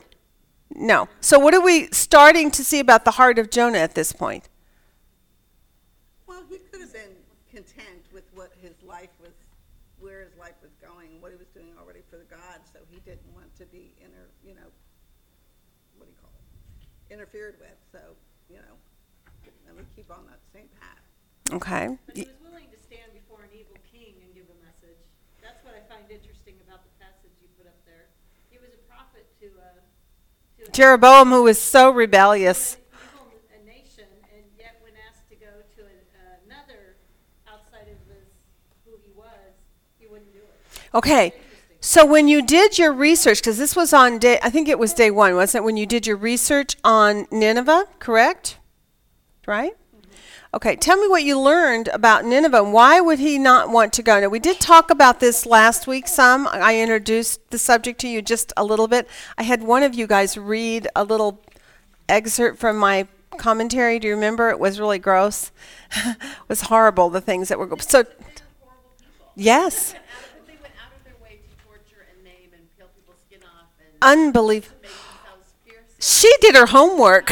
[0.74, 1.08] No.
[1.20, 4.48] So what are we starting to see about the heart of Jonah at this point?
[6.26, 7.16] Well, he could have been
[7.50, 9.32] content with what his life was,
[9.98, 13.00] where his life was going, what he was doing already for the God, so he
[13.00, 14.68] didn't want to be inter, you know,
[15.96, 17.14] what do you call it?
[17.14, 18.00] Interfered with, so,
[18.50, 18.76] you know,
[19.66, 21.00] let me keep on that same path.
[21.52, 21.98] Okay.
[22.06, 24.96] But he was willing to stand before an evil king and give a message.
[25.42, 28.08] That's what I find interesting about the passage you put up there.
[28.48, 32.78] He was a prophet to a, to a Jeroboam, who was so rebellious.
[33.52, 35.80] a nation, and yet when asked to go to
[36.48, 36.96] another
[37.44, 38.32] outside of his,
[38.88, 39.52] who he was,
[40.00, 40.80] he wouldn't do it.
[40.94, 41.34] Okay.
[41.84, 44.94] So when you did your research, because this was on day, I think it was
[44.94, 45.64] day one, wasn't it?
[45.66, 48.56] When you did your research on Nineveh, correct?
[49.46, 49.72] Right?
[50.54, 50.76] Okay.
[50.76, 52.64] Tell me what you learned about Nineveh.
[52.64, 54.20] Why would he not want to go?
[54.20, 56.46] Now, we did talk about this last week some.
[56.50, 59.08] I introduced the subject to you just a little bit.
[59.38, 61.40] I had one of you guys read a little
[62.08, 63.06] excerpt from my
[63.38, 63.98] commentary.
[63.98, 64.50] Do you remember?
[64.50, 65.50] It was really gross.
[65.96, 66.16] it
[66.48, 68.04] was horrible, the things that were go- so.
[69.34, 69.92] Yes.
[70.46, 73.68] They went out of their way to torture and maim and peel people's skin off
[73.80, 74.76] and Unbelievable.
[76.02, 76.20] Make themselves fierce.
[76.20, 77.30] She did her homework,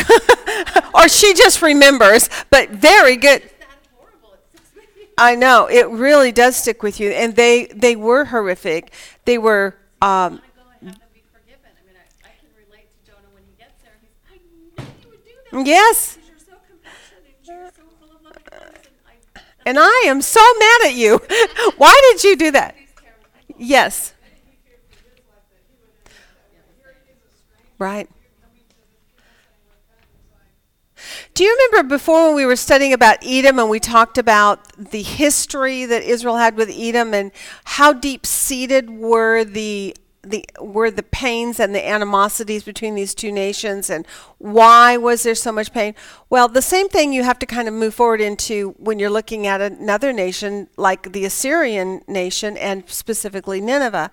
[0.94, 3.42] or she just remembers, but very good.
[3.42, 4.34] It's that horrible.
[4.34, 5.08] It sticks with you.
[5.18, 8.92] I know it really does stick with you, and they they were horrific.
[9.24, 9.76] They were.
[10.02, 11.70] Um, I want to go and have them be forgiven.
[11.76, 13.92] I mean, I, I can relate to Jonah when he gets there.
[14.00, 18.16] He's, I knew you would do yes, Because you're so compassionate and you're so full
[18.16, 19.44] of loving kindness.
[19.66, 21.20] And I, am so mad at you.
[21.76, 22.74] Why did you do that?
[22.78, 23.56] these terrible people.
[23.58, 24.14] Yes.
[27.78, 28.10] Right.
[31.34, 35.02] Do you remember before when we were studying about Edom and we talked about the
[35.02, 37.30] history that Israel had with Edom and
[37.64, 43.32] how deep seated were the the were the pains and the animosities between these two
[43.32, 44.06] nations and
[44.38, 45.94] why was there so much pain?
[46.28, 49.46] Well, the same thing you have to kind of move forward into when you're looking
[49.46, 54.10] at another nation like the Assyrian nation and specifically Nineveh.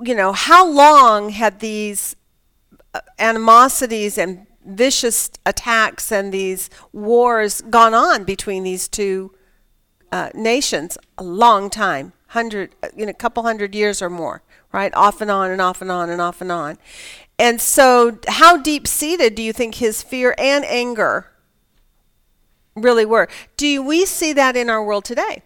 [0.00, 2.14] You know, how long had these
[2.94, 9.34] uh, animosities and vicious attacks and these wars gone on between these two
[10.10, 14.92] uh, nations a long time hundred you know a couple hundred years or more right?
[14.94, 16.78] Off and on and off and on and off and on.
[17.38, 21.30] And so how deep seated do you think his fear and anger
[22.74, 23.28] really were?
[23.56, 25.42] Do we see that in our world today.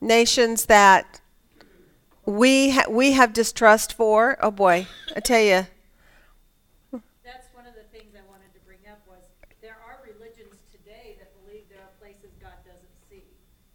[0.00, 1.20] Nations that
[2.26, 5.66] we ha- we have distrust for oh boy i tell you
[7.20, 9.20] That's one of the things I wanted to bring up was,
[9.60, 13.28] there are religions today that believe there are places God doesn't see.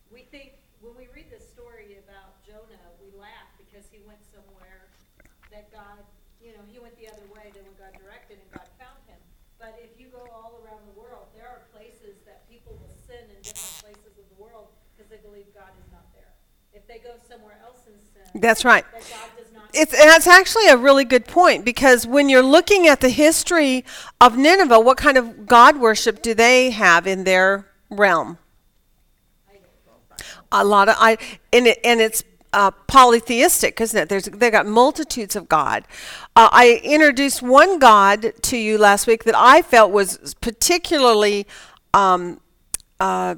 [0.10, 4.90] We think, when we read this story about Jonah, we laugh because he went somewhere
[5.54, 6.02] that God,
[6.42, 9.20] you know, he went the other way than when God directed and God found him.
[9.58, 13.30] But if you go all around the world, there are places that people will sin
[13.30, 16.32] in different places of the world because they believe God is not there.
[16.72, 20.28] If they go somewhere else and sin, that's right that God does not It's that's
[20.28, 23.86] actually a really good point because when you're looking at the history
[24.20, 28.38] of Nineveh, what kind of god worship do they have in their realm?
[30.52, 31.18] A lot of I
[31.54, 32.24] and it and it's
[32.54, 34.10] uh, polytheistic, isn't it?
[34.10, 35.86] There's they got multitudes of God.
[36.36, 41.46] Uh, I introduced one God to you last week that I felt was particularly
[41.94, 42.40] um,
[43.00, 43.36] uh,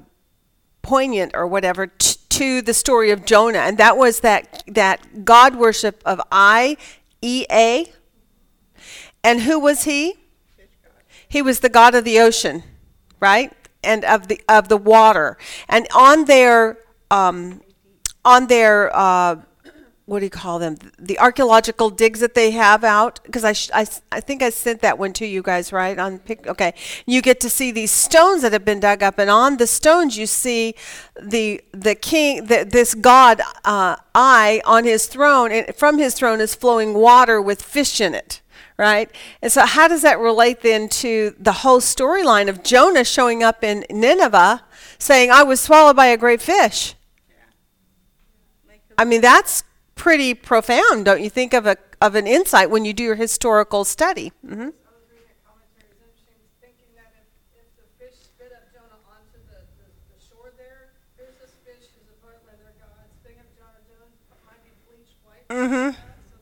[0.81, 5.55] poignant or whatever t- to the story of Jonah, and that was that that God
[5.55, 6.77] worship of I
[7.21, 7.91] E A.
[9.23, 10.15] And who was he?
[11.27, 12.63] He was the god of the ocean,
[13.19, 13.53] right?
[13.83, 15.37] And of the of the water.
[15.69, 16.77] And on their
[17.09, 17.61] um,
[18.25, 19.41] on their uh,
[20.11, 20.75] what do you call them?
[20.99, 23.21] The archaeological digs that they have out.
[23.23, 25.97] Because I, sh- I, I think I sent that one to you guys, right?
[25.97, 26.73] On pic- okay,
[27.05, 30.17] you get to see these stones that have been dug up, and on the stones
[30.17, 30.75] you see
[31.17, 36.41] the the king, the, this god uh, eye on his throne, and from his throne
[36.41, 38.41] is flowing water with fish in it.
[38.75, 39.09] Right?
[39.41, 43.63] And so, how does that relate then to the whole storyline of Jonah showing up
[43.63, 44.61] in Nineveh
[44.99, 46.95] saying, I was swallowed by a great fish?
[48.97, 49.63] I mean, that's
[50.01, 53.85] pretty profound, don't you think, of a of an insight when you do your historical
[53.85, 54.31] study?
[54.43, 54.69] hmm.
[65.49, 65.93] Mhm.
[65.93, 65.97] So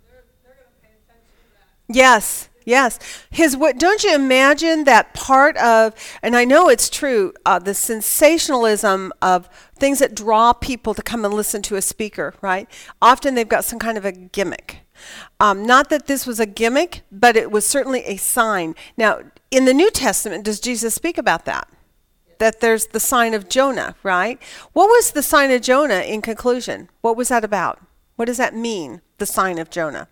[0.08, 1.96] they're, they're attention to that.
[1.96, 3.00] Yes, yes.
[3.30, 3.78] His what?
[3.78, 5.94] Don't you imagine that part of?
[6.22, 7.34] And I know it's true.
[7.46, 12.34] Uh, the sensationalism of things that draw people to come and listen to a speaker.
[12.42, 12.70] Right?
[13.02, 14.82] Often they've got some kind of a gimmick.
[15.40, 18.76] Um, not that this was a gimmick, but it was certainly a sign.
[18.98, 21.68] Now, in the New Testament, does Jesus speak about that?
[22.40, 24.42] That there's the sign of Jonah, right?
[24.74, 26.90] What was the sign of Jonah in conclusion?
[27.02, 27.82] What was that about?
[28.16, 29.02] What does that mean?
[29.18, 30.08] The sign of Jonah.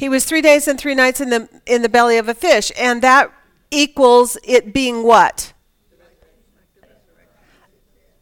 [0.00, 2.72] He was three days and three nights in the in the belly of a fish,
[2.78, 3.30] and that
[3.70, 5.52] equals it being what?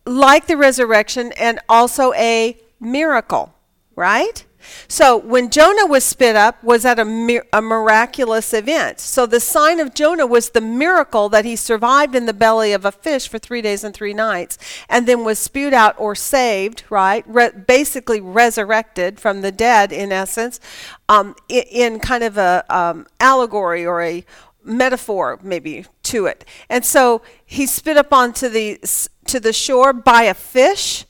[0.05, 3.55] Like the resurrection, and also a miracle,
[3.95, 4.45] right?
[4.87, 9.01] So when Jonah was spit up, was that a, a miraculous event?
[9.01, 12.85] So the sign of Jonah was the miracle that he survived in the belly of
[12.85, 14.59] a fish for three days and three nights,
[14.89, 17.25] and then was spewed out or saved, right?
[17.27, 20.61] Re- basically resurrected from the dead, in essence,
[21.09, 24.25] um, in, in kind of a um, allegory or a
[24.64, 26.45] metaphor maybe to it.
[26.69, 28.79] And so he spit up onto the
[29.27, 31.05] to the shore by a fish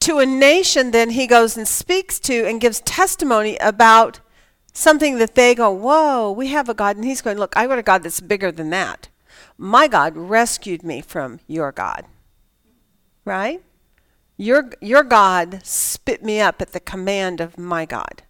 [0.00, 4.20] to a nation then he goes and speaks to and gives testimony about
[4.72, 6.96] something that they go, Whoa, we have a God.
[6.96, 9.08] And he's going, Look, I got a God that's bigger than that.
[9.58, 12.06] My God rescued me from your God.
[13.24, 13.62] Right?
[14.36, 18.22] Your, your God spit me up at the command of my God.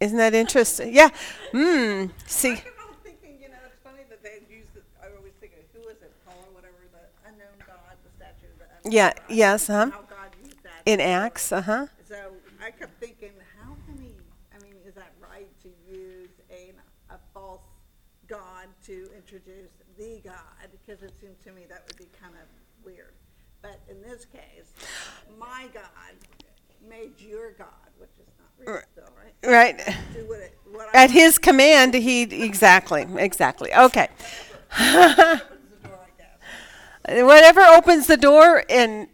[0.00, 0.94] Isn't that interesting?
[0.94, 1.10] Yeah.
[1.52, 2.06] Hmm.
[2.24, 5.34] See, I keep on thinking, you know, it's funny that they use the, I always
[5.40, 9.12] think of, who is it, Paul, whatever, the unknown God, the statue, the unknown Yeah,
[9.28, 9.90] yes, uh-huh.
[9.90, 10.82] How God used that.
[10.86, 11.86] in Acts, uh huh.
[12.08, 14.14] So I kept thinking, how can he,
[14.54, 16.72] I mean, is that right to use a,
[17.12, 17.62] a false
[18.26, 20.68] God to introduce the God?
[20.70, 23.12] Because it seemed to me that would be kind of weird.
[23.62, 24.72] But in this case,
[25.38, 26.14] my God
[26.88, 27.68] made your God,
[27.98, 29.50] which is not real still, right?
[29.50, 29.96] Right.
[30.26, 33.72] What it, what I At his command, he exactly, exactly.
[33.74, 34.08] Okay.
[34.78, 35.42] opens
[35.82, 36.38] the door, I guess.
[37.04, 39.08] Whatever opens the door, and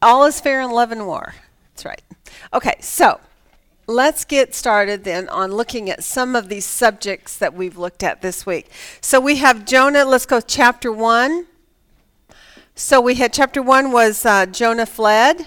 [0.00, 1.34] all is fair in love and war.
[1.70, 2.02] That's right.
[2.52, 3.20] Okay, so
[3.86, 8.22] let's get started then on looking at some of these subjects that we've looked at
[8.22, 8.70] this week.
[9.00, 10.04] So we have Jonah.
[10.04, 11.46] Let's go chapter one.
[12.74, 15.46] So we had chapter one was uh, Jonah fled.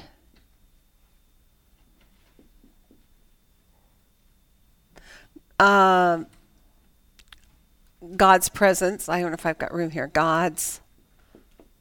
[5.59, 6.27] Um,
[8.15, 9.07] God's presence.
[9.07, 10.07] I don't know if I've got room here.
[10.07, 10.81] God's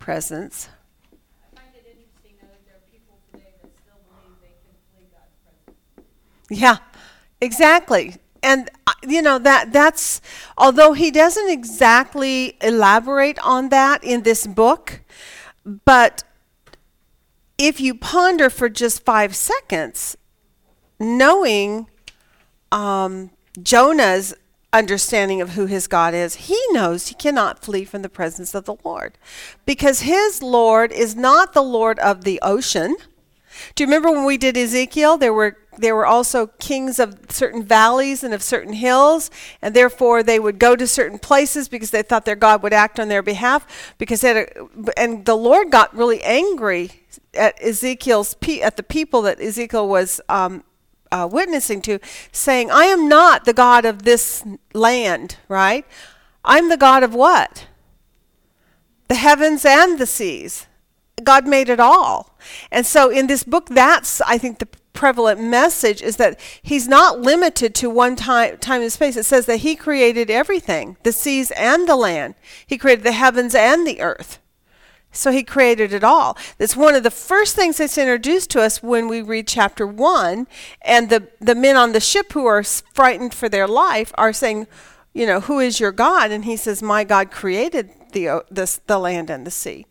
[0.04, 0.68] presence.
[1.10, 4.76] I find it interesting though, that there are people today that still believe they can
[4.92, 6.60] flee God's presence.
[6.60, 6.76] Yeah,
[7.40, 8.16] exactly.
[8.42, 10.20] And uh, you know that that's
[10.58, 15.00] although he doesn't exactly elaborate on that in this book,
[15.86, 16.22] but
[17.56, 20.18] if you ponder for just five seconds,
[21.00, 21.88] knowing
[22.70, 23.30] um,
[23.62, 24.34] Jonah's
[24.74, 28.64] understanding of who his God is, he knows he cannot flee from the presence of
[28.64, 29.16] the Lord
[29.64, 32.96] because his Lord is not the Lord of the ocean.
[33.74, 35.16] Do you remember when we did Ezekiel?
[35.16, 40.22] There were there were also kings of certain valleys and of certain hills, and therefore
[40.22, 43.22] they would go to certain places because they thought their God would act on their
[43.22, 43.94] behalf.
[43.98, 44.46] Because a,
[44.96, 46.90] and the Lord got really angry
[47.32, 50.62] at Ezekiel's pe- at the people that Ezekiel was um,
[51.14, 51.98] uh, witnessing to,
[52.32, 55.86] saying, "I am not the God of this land, right?
[56.44, 57.66] I'm the God of what?
[59.08, 60.66] The heavens and the seas."
[61.22, 62.36] God made it all.
[62.72, 67.20] And so in this book, that's, I think, the prevalent message is that he's not
[67.20, 69.16] limited to one time, time and space.
[69.16, 72.34] It says that he created everything the seas and the land,
[72.66, 74.38] he created the heavens and the earth.
[75.14, 76.36] So he created it all.
[76.58, 80.48] That's one of the first things that's introduced to us when we read chapter one.
[80.82, 84.66] And the, the men on the ship who are frightened for their life are saying,
[85.12, 86.32] You know, who is your God?
[86.32, 89.86] And he says, My God created the, the, the land and the sea.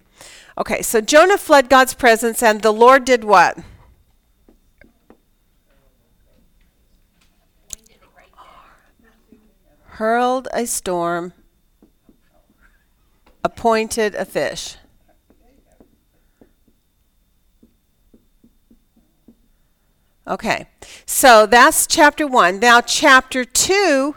[0.58, 3.58] Okay, so Jonah fled God's presence, and the Lord did what?
[9.98, 11.34] Hurled a storm,
[13.44, 14.76] appointed a fish.
[20.26, 20.68] Okay,
[21.06, 22.60] so that's chapter one.
[22.60, 24.16] Now, chapter two,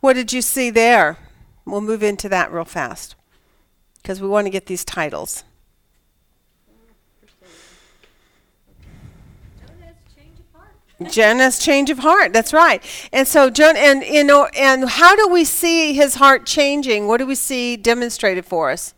[0.00, 1.16] what did you see there?
[1.64, 3.14] We'll move into that real fast
[4.02, 5.42] because we want to get these titles.
[9.58, 11.12] Jonah's change of heart.
[11.12, 12.32] Jonah's change of heart.
[12.34, 12.82] That's right.
[13.10, 17.08] And so Jonah, and you know, and how do we see his heart changing?
[17.08, 18.92] What do we see demonstrated for us?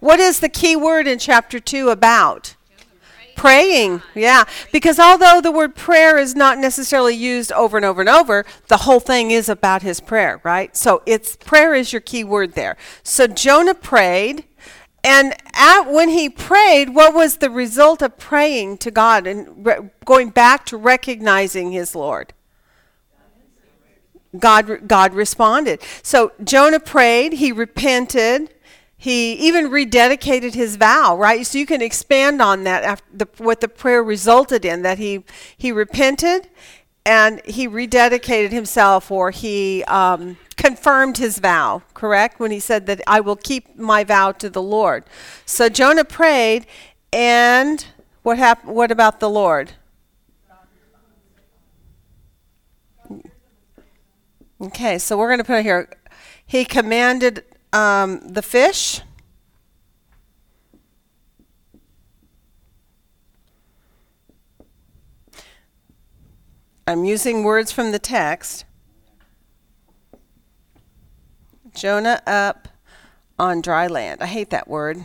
[0.00, 2.56] What is the key word in chapter two about?
[3.40, 4.44] Praying, yeah.
[4.70, 8.76] Because although the word prayer is not necessarily used over and over and over, the
[8.76, 10.76] whole thing is about his prayer, right?
[10.76, 12.76] So it's prayer is your key word there.
[13.02, 14.44] So Jonah prayed,
[15.02, 19.88] and at, when he prayed, what was the result of praying to God and re-
[20.04, 22.34] going back to recognizing his Lord?
[24.38, 25.80] God, God responded.
[26.02, 28.52] So Jonah prayed, he repented,
[29.02, 31.46] he even rededicated his vow, right?
[31.46, 35.24] So you can expand on that after the, what the prayer resulted in that he
[35.56, 36.50] he repented
[37.06, 42.38] and he rededicated himself or he um, confirmed his vow, correct?
[42.38, 45.04] When he said that I will keep my vow to the Lord.
[45.46, 46.66] So Jonah prayed
[47.10, 47.86] and
[48.22, 49.72] what happened what about the Lord?
[54.60, 55.88] Okay, so we're going to put it here.
[56.44, 59.00] He commanded um, the fish.
[66.86, 68.64] I'm using words from the text.
[71.74, 72.68] Jonah up
[73.38, 74.20] on dry land.
[74.20, 75.04] I hate that word.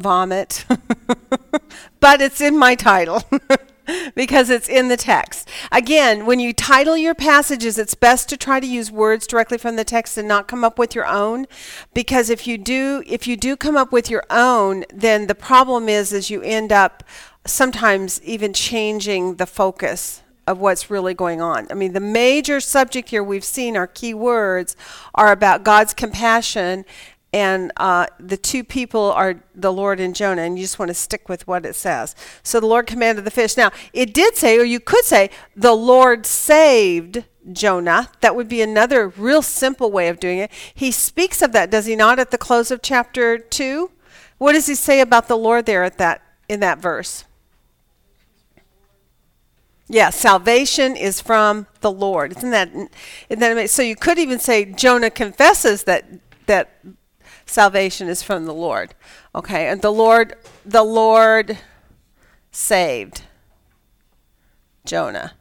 [0.00, 0.64] Vomit.
[2.00, 3.22] but it's in my title.
[4.14, 5.48] because it's in the text.
[5.70, 9.76] Again, when you title your passages, it's best to try to use words directly from
[9.76, 11.46] the text and not come up with your own
[11.92, 15.88] because if you do if you do come up with your own, then the problem
[15.88, 17.04] is is you end up
[17.46, 21.66] sometimes even changing the focus of what's really going on.
[21.70, 24.76] I mean, the major subject here we've seen our key words
[25.14, 26.84] are about God's compassion
[27.34, 30.94] and uh, the two people are the Lord and Jonah, and you just want to
[30.94, 32.14] stick with what it says.
[32.44, 33.56] So the Lord commanded the fish.
[33.56, 38.08] Now, it did say, or you could say, the Lord saved Jonah.
[38.20, 40.52] That would be another real simple way of doing it.
[40.72, 43.90] He speaks of that, does he not, at the close of chapter 2?
[44.38, 47.24] What does he say about the Lord there at that in that verse?
[49.88, 52.36] Yeah, salvation is from the Lord.
[52.36, 52.90] Isn't that, isn't
[53.28, 53.66] that amazing?
[53.66, 56.04] So you could even say Jonah confesses that
[56.46, 56.80] that
[57.46, 58.94] salvation is from the Lord.
[59.34, 60.34] Okay, and the Lord
[60.64, 61.58] the Lord
[62.50, 63.22] saved
[64.84, 65.32] Jonah.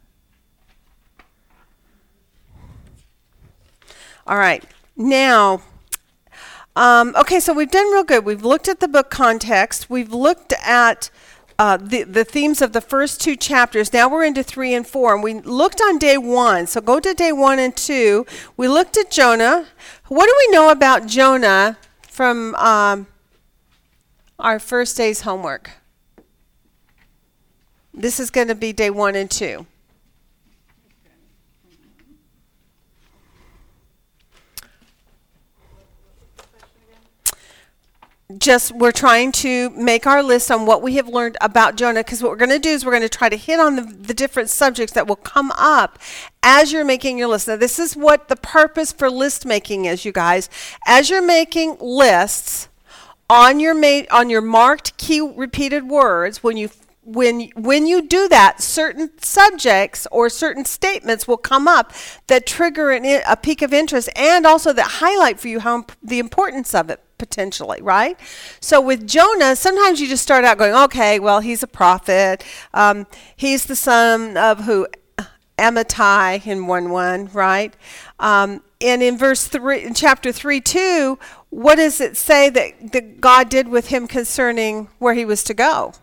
[4.25, 4.63] All right.
[4.95, 5.61] Now
[6.75, 8.25] um, okay, so we've done real good.
[8.25, 9.89] We've looked at the book context.
[9.89, 11.11] We've looked at
[11.59, 13.93] uh, the, the themes of the first two chapters.
[13.93, 15.13] Now we're into three and four.
[15.13, 16.65] And we looked on day one.
[16.65, 18.25] So go to day one and two.
[18.57, 19.67] We looked at Jonah.
[20.07, 21.77] What do we know about Jonah
[22.13, 23.07] from um,
[24.37, 25.71] our first day's homework?
[27.91, 29.65] This is going to be day one and two.
[38.39, 42.21] just we're trying to make our list on what we have learned about Jonah because
[42.21, 44.13] what we're going to do is we're going to try to hit on the, the
[44.13, 45.99] different subjects that will come up
[46.43, 47.47] as you're making your list.
[47.47, 50.49] Now, this is what the purpose for list making is, you guys.
[50.85, 52.67] As you're making lists
[53.29, 56.69] on your ma- on your marked key repeated words, when you
[57.05, 61.93] when when you do that, certain subjects or certain statements will come up
[62.27, 65.93] that trigger an, a peak of interest and also that highlight for you how imp-
[66.03, 68.19] the importance of it potentially, right?
[68.59, 72.43] So with Jonah, sometimes you just start out going, okay, well, he's a prophet.
[72.73, 74.87] Um, he's the son of who?
[75.63, 77.73] Amittai in 1 1, right?
[78.19, 81.17] Um, and in verse 3, in chapter 3 2,
[81.49, 85.53] what does it say that, that God did with him concerning where he was to
[85.53, 85.93] go?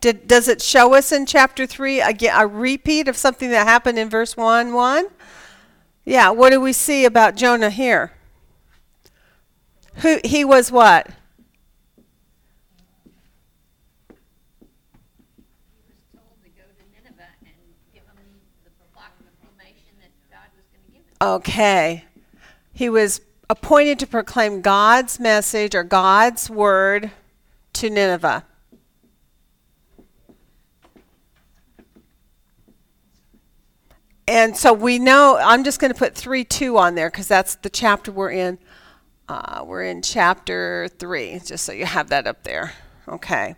[0.00, 3.98] Did, does it show us in chapter 3 again a repeat of something that happened
[3.98, 5.06] in verse 1 1?
[6.04, 8.12] Yeah, what do we see about Jonah here?
[9.96, 11.08] Who he was what?
[11.08, 11.14] He
[15.90, 17.58] was told to go to Nineveh and
[17.92, 18.16] give them
[18.64, 21.07] the proclamation that God was going to give him.
[21.20, 22.04] Okay.
[22.72, 27.10] He was appointed to proclaim God's message or God's word
[27.74, 28.44] to Nineveh.
[34.28, 37.54] and so we know, I'm just going to put 3 2 on there because that's
[37.56, 38.58] the chapter we're in.
[39.26, 42.74] Uh, we're in chapter 3, just so you have that up there.
[43.08, 43.56] Okay.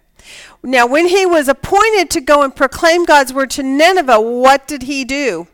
[0.62, 4.84] Now, when he was appointed to go and proclaim God's word to Nineveh, what did
[4.84, 5.48] he do?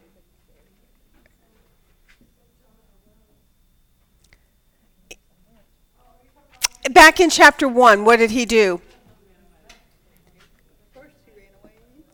[6.93, 8.81] Back in chapter 1, what did he do?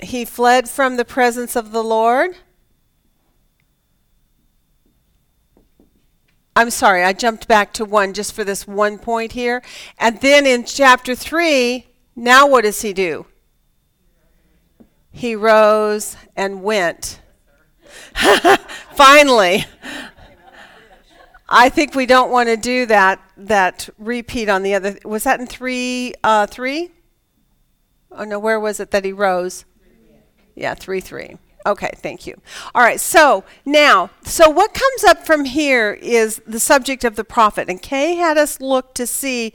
[0.01, 2.37] He fled from the presence of the Lord.
[6.55, 9.63] I'm sorry, I jumped back to 1 just for this one point here.
[9.99, 13.27] And then in chapter 3, now what does he do?
[15.11, 17.21] He rose and went.
[18.95, 19.67] Finally.
[21.55, 25.39] I think we don't want to do that that repeat on the other was that
[25.39, 26.91] in 3 uh 3?
[28.11, 29.67] Oh no, where was it that he rose?
[30.55, 31.37] Yeah, 3 3.
[31.65, 32.41] Okay, thank you.
[32.75, 37.23] All right, so now, so what comes up from here is the subject of the
[37.23, 37.69] prophet.
[37.69, 39.53] And Kay had us look to see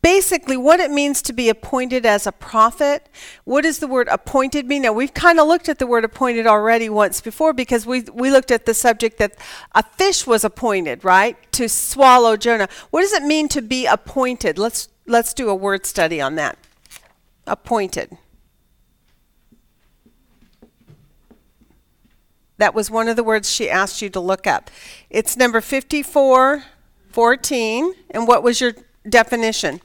[0.00, 3.08] basically what it means to be appointed as a prophet.
[3.44, 4.82] What does the word appointed mean?
[4.82, 8.30] Now, we've kind of looked at the word appointed already once before because we, we
[8.30, 9.36] looked at the subject that
[9.74, 12.68] a fish was appointed, right, to swallow Jonah.
[12.90, 14.56] What does it mean to be appointed?
[14.56, 16.58] Let's, let's do a word study on that.
[17.46, 18.16] Appointed.
[22.58, 24.70] That was one of the words she asked you to look up.
[25.10, 27.94] It's number 5414.
[28.10, 28.74] And what was your
[29.08, 29.80] definition?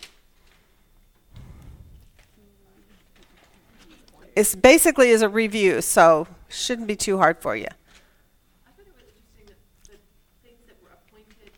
[4.35, 7.65] It's basically is a review, so shouldn't be too hard for you.
[7.65, 9.57] I thought it was interesting that
[9.89, 9.97] the
[10.45, 11.49] things that were appointed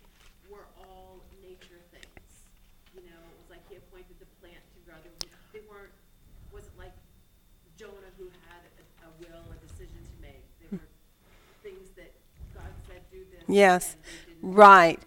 [0.50, 2.48] were all nature things.
[2.96, 4.96] You know, it was like he appointed the plant to grow.
[5.04, 5.92] They were- They weren't,
[6.56, 6.96] wasn't like
[7.76, 10.40] Jonah who had a, a will, a decision to make.
[10.64, 10.88] They were
[11.60, 12.16] things that
[12.56, 13.44] God said, do this.
[13.52, 15.00] Yes, and they didn't right.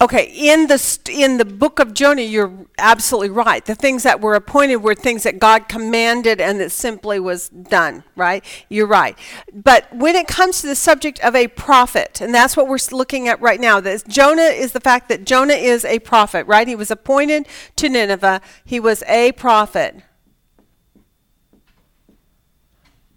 [0.00, 3.64] Okay, in the st- in the book of Jonah, you're absolutely right.
[3.64, 8.04] The things that were appointed were things that God commanded and that simply was done,
[8.14, 8.44] right?
[8.68, 9.18] You're right.
[9.52, 13.26] But when it comes to the subject of a prophet, and that's what we're looking
[13.26, 16.68] at right now, that Jonah is the fact that Jonah is a prophet, right?
[16.68, 18.40] He was appointed to Nineveh.
[18.64, 19.96] He was a prophet.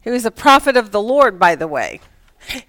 [0.02, 2.02] He was a prophet of the Lord, by the way.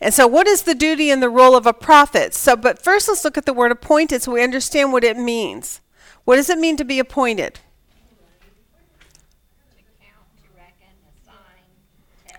[0.01, 2.35] And so, what is the duty and the role of a prophet?
[2.35, 5.81] So, but first, let's look at the word appointed so we understand what it means.
[6.25, 7.61] What does it mean to be appointed?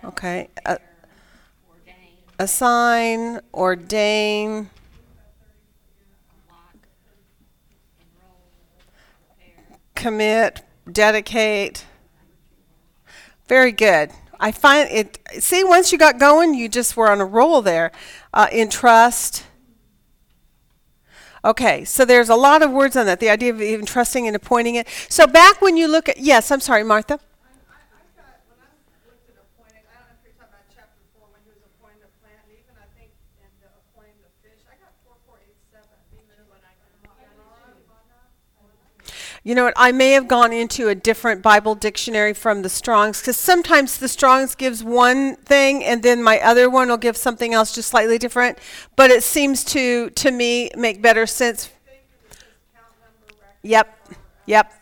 [0.04, 0.76] Okay, uh,
[2.38, 4.70] assign, ordain.
[10.04, 10.60] commit,
[10.92, 11.86] dedicate.
[13.48, 14.10] Very good.
[14.44, 15.18] I find it.
[15.40, 17.90] See, once you got going, you just were on a roll there.
[18.34, 19.46] Uh, entrust.
[21.42, 23.20] Okay, so there's a lot of words on that.
[23.20, 24.86] The idea of even trusting and appointing it.
[25.08, 27.14] So back when you look at yes, I'm sorry, Martha.
[27.14, 28.68] I, I've got, when I
[29.08, 31.64] looked at appointing, I don't know if you're talking about chapter four, when he was
[31.64, 35.16] appointing the plant, and even I think in the appointing the fish, I got four,
[35.24, 36.92] four, eight, seven, even when I can.
[39.46, 39.74] You know what?
[39.76, 44.08] I may have gone into a different Bible dictionary from the Strong's because sometimes the
[44.08, 48.16] Strong's gives one thing and then my other one will give something else just slightly
[48.16, 48.58] different.
[48.96, 51.68] But it seems to to me make better sense.
[53.62, 54.16] Yep.
[54.46, 54.72] Yep.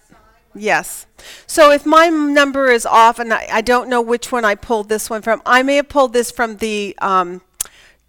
[0.55, 1.07] Yes.
[1.49, 4.89] So if my number is off and I, I don't know which one I pulled
[4.89, 7.43] this one from, I may have pulled this from the um,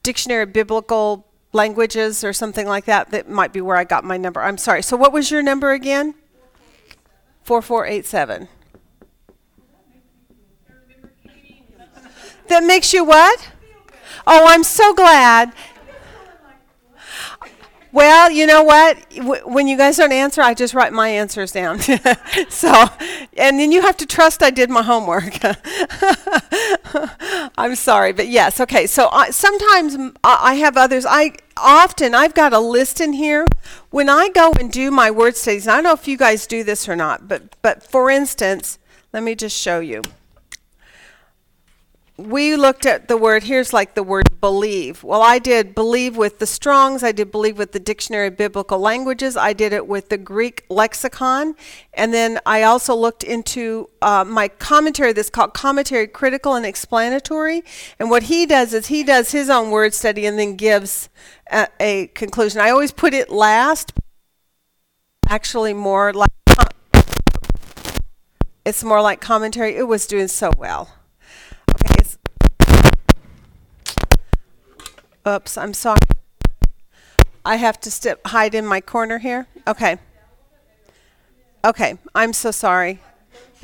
[0.04, 3.10] Dictionary of Biblical Languages or something like that.
[3.10, 4.42] That might be where I got my number.
[4.44, 4.84] I'm sorry.
[4.84, 6.14] So what was your number again?
[7.44, 8.48] 4487.
[12.48, 13.50] That makes you what?
[14.28, 15.54] Oh, I'm so glad.
[17.94, 18.98] Well, you know what?
[19.46, 21.80] When you guys don't answer, I just write my answers down.
[22.50, 22.86] so,
[23.38, 25.38] and then you have to trust I did my homework.
[27.56, 28.88] I'm sorry, but yes, okay.
[28.88, 31.06] So I, sometimes I I have others.
[31.08, 33.46] I often I've got a list in here.
[33.92, 36.64] When I go and do my word studies, I don't know if you guys do
[36.64, 38.80] this or not, but but for instance,
[39.14, 40.02] let me just show you
[42.16, 45.04] we looked at the word here's like the word believe.
[45.04, 48.78] Well i did believe with the strongs i did believe with the dictionary of biblical
[48.78, 51.56] languages i did it with the greek lexicon
[51.94, 57.64] and then i also looked into uh, my commentary that's called commentary critical and explanatory
[57.98, 61.10] and what he does is he does his own word study and then gives
[61.52, 62.62] a, a conclusion.
[62.62, 63.94] I always put it last
[65.30, 66.30] actually more like
[68.66, 69.76] it's more like commentary.
[69.76, 70.90] It was doing so well
[71.76, 72.18] Okay, it's,
[75.28, 76.00] Oops, I'm sorry.
[77.46, 79.48] I have to step hide in my corner here.
[79.68, 79.98] Okay.
[81.66, 83.00] Okay, I'm so sorry.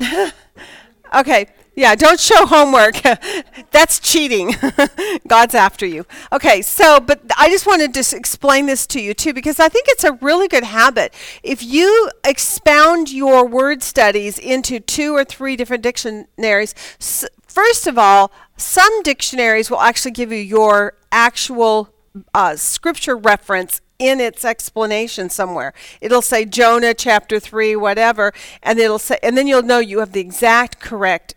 [1.14, 1.46] okay,
[1.76, 2.96] yeah, don't show homework.
[3.70, 4.54] That's cheating.
[5.28, 6.06] God's after you.
[6.32, 9.86] Okay, so, but I just wanted to explain this to you too because I think
[9.88, 11.12] it's a really good habit.
[11.42, 17.98] If you expound your word studies into two or three different dictionaries, s- first of
[17.98, 21.90] all, some dictionaries will actually give you your actual
[22.34, 25.74] uh, scripture reference in its explanation somewhere.
[26.00, 28.32] It'll say Jonah chapter 3 whatever
[28.62, 31.34] and it'll say and then you'll know you have the exact correct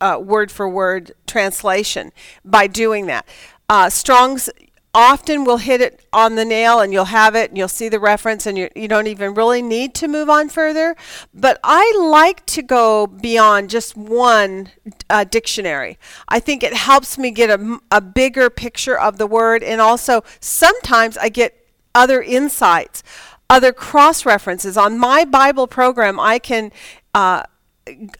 [0.00, 2.12] uh, word for word translation
[2.44, 3.26] by doing that.
[3.68, 4.48] Uh, Strong's
[4.96, 8.00] often will hit it on the nail and you'll have it and you'll see the
[8.00, 10.96] reference and you, you don't even really need to move on further.
[11.34, 14.70] But I like to go beyond just one
[15.10, 15.98] uh, dictionary.
[16.30, 21.18] I think it helps me get a bigger picture of the word and also sometimes
[21.18, 23.02] I get other insights,
[23.50, 24.78] other cross references.
[24.78, 26.72] On my Bible program, I can,
[27.12, 27.42] uh,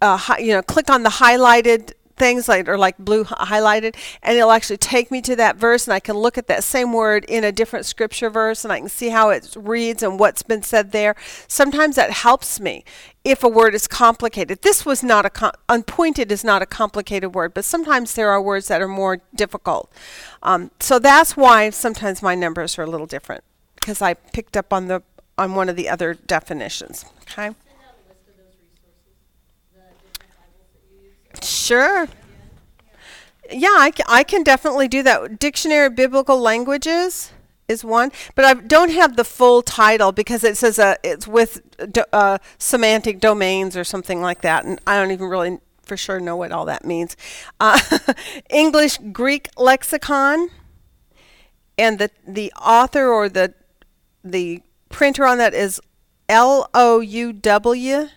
[0.03, 4.51] uh, you know, click on the highlighted things like are like blue highlighted, and it'll
[4.51, 7.45] actually take me to that verse, and I can look at that same word in
[7.45, 10.93] a different scripture verse, and I can see how it reads and what's been said
[10.93, 11.15] there.
[11.49, 12.85] Sometimes that helps me
[13.25, 14.63] if a word is complicated.
[14.63, 18.41] This was not a com- unpointed is not a complicated word, but sometimes there are
[18.41, 19.91] words that are more difficult.
[20.43, 23.43] Um, so that's why sometimes my numbers are a little different
[23.75, 25.03] because I picked up on the
[25.39, 27.05] on one of the other definitions.
[27.23, 27.35] Okay.
[27.35, 27.55] Send
[27.85, 29.15] out a list of those resources,
[29.75, 31.15] the different Bibles that you use.
[31.45, 32.09] Sure.
[33.51, 35.39] Yeah, I, can definitely do that.
[35.39, 37.31] Dictionary of Biblical Languages
[37.69, 41.61] is one, but I don't have the full title because it says uh, it's with
[41.93, 46.19] do, uh, semantic domains or something like that, and I don't even really for sure
[46.19, 47.17] know what all that means.
[47.61, 47.79] Uh,
[48.51, 50.51] English Greek lexicon,
[51.79, 53.55] and the the author or the
[54.25, 55.81] the printer on that is
[56.29, 58.09] L O U W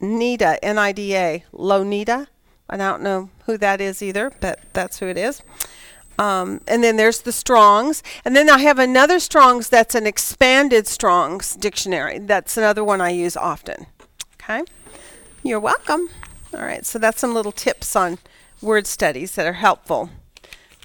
[0.00, 2.26] Nida, N I D A, Louw-Nida.
[2.70, 5.42] I don't know who that is either, but that's who it is.
[6.18, 8.02] Um, and then there's the Strong's.
[8.24, 12.18] And then I have another Strong's that's an expanded Strong's dictionary.
[12.18, 13.86] That's another one I use often.
[14.34, 14.62] Okay?
[15.42, 16.08] You're welcome.
[16.54, 18.18] All right, so that's some little tips on
[18.60, 20.10] word studies that are helpful.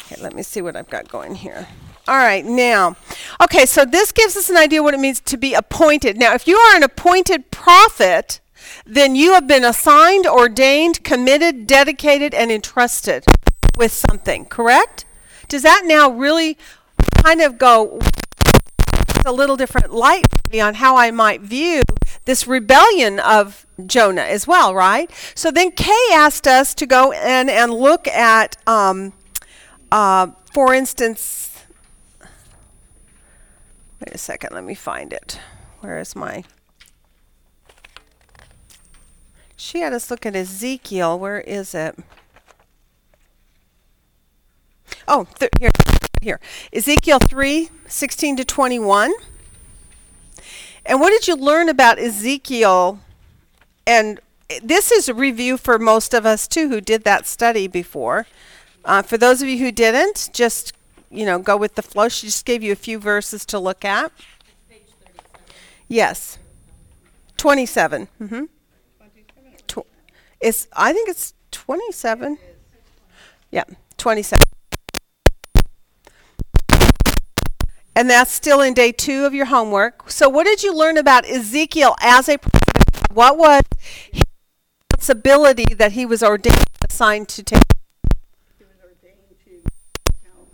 [0.05, 1.67] Okay, let me see what I've got going here.
[2.07, 2.95] All right, now,
[3.41, 6.17] okay, so this gives us an idea what it means to be appointed.
[6.17, 8.39] Now, if you are an appointed prophet,
[8.85, 13.25] then you have been assigned, ordained, committed, dedicated, and entrusted
[13.77, 15.05] with something, correct?
[15.47, 16.57] Does that now really
[17.23, 17.99] kind of go
[19.25, 21.81] a little different light on how I might view
[22.25, 25.09] this rebellion of Jonah as well, right?
[25.33, 29.13] So then Kay asked us to go in and look at, um,
[29.91, 31.63] uh, for instance,
[33.99, 35.39] wait a second, let me find it.
[35.81, 36.43] Where is my.
[39.65, 41.17] She had us look at Ezekiel.
[41.17, 41.97] Where is it?
[45.07, 45.71] Oh, th- here,
[46.21, 46.39] here.
[46.71, 49.11] Ezekiel 3 16 to 21.
[50.85, 52.99] And what did you learn about Ezekiel?
[53.87, 54.19] And
[54.61, 58.27] this is a review for most of us too who did that study before.
[58.85, 60.73] Uh, for those of you who didn't, just
[61.09, 62.07] you know, go with the flow.
[62.07, 64.11] She just gave you a few verses to look at.
[65.87, 66.37] Yes,
[67.35, 68.09] twenty-seven.
[68.21, 68.43] Mm-hmm.
[70.45, 72.37] It's I think it's twenty-seven.
[73.49, 73.63] Yeah,
[73.97, 74.45] twenty-seven.
[77.95, 80.07] And that's still in day two of your homework.
[80.11, 83.11] So, what did you learn about Ezekiel as a prophet?
[83.11, 83.63] What was
[84.11, 84.21] his
[84.91, 87.63] responsibility that he was ordained, assigned to take?
[88.59, 89.61] He was ordained to
[90.23, 90.45] tell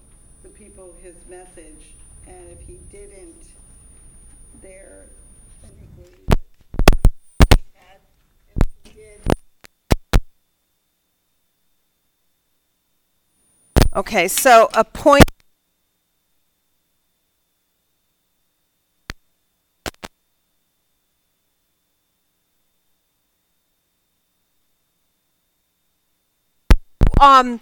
[0.41, 1.95] the people his message,
[2.27, 3.43] and if he didn't,
[4.61, 5.07] their
[5.63, 6.23] iniquity
[7.57, 7.99] he had,
[8.55, 9.19] if he did,
[13.95, 15.23] Okay, so a point.
[27.19, 27.59] Um,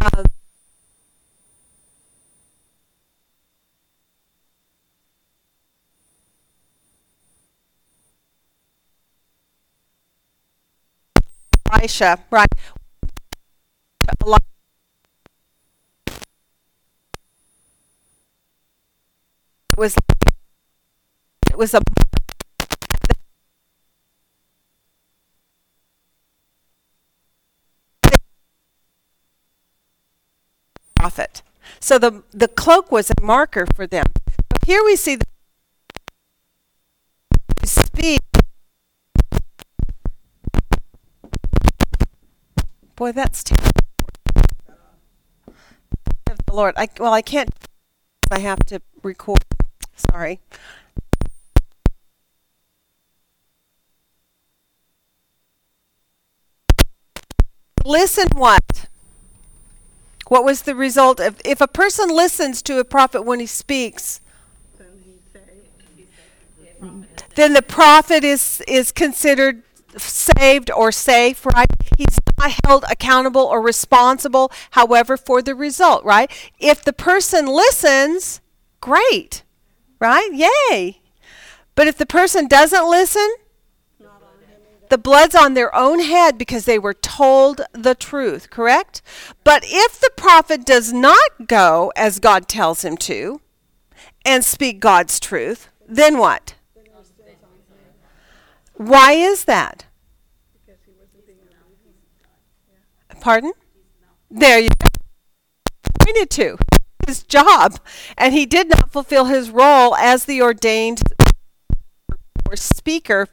[0.00, 0.24] uh,
[11.72, 12.48] Elisha, right?
[14.24, 14.56] Eli- It
[19.78, 19.96] was
[21.50, 21.80] it was a
[30.96, 31.42] prophet.
[31.80, 34.06] So the the cloak was a marker for them.
[34.48, 35.24] But here we see the
[37.64, 38.20] speak.
[42.96, 43.70] Boy, that's terrible.
[46.26, 46.74] Of the Lord.
[46.76, 47.50] I well, I can't.
[48.30, 49.47] I have to record.
[49.98, 50.40] Sorry.
[57.84, 58.86] Listen what?
[60.28, 64.20] What was the result of if a person listens to a prophet when he speaks?
[67.34, 69.62] Then the prophet is is considered
[69.96, 71.66] saved or safe, right?
[71.96, 76.30] He's not held accountable or responsible, however, for the result, right?
[76.60, 78.40] If the person listens,
[78.80, 79.42] great,
[80.00, 80.30] right?
[80.32, 81.00] Yay.
[81.74, 83.28] But if the person doesn't listen,
[84.88, 89.02] the blood's on their own head because they were told the truth, correct?
[89.44, 93.40] But if the prophet does not go as God tells him to
[94.24, 96.54] and speak God's truth, then what?
[98.74, 99.86] Why is that?
[103.20, 103.52] Pardon?
[104.30, 104.86] There you go.
[105.98, 106.58] Pointed to
[107.08, 107.80] his job,
[108.16, 111.00] and he did not fulfill his role as the ordained
[112.46, 113.28] or speaker.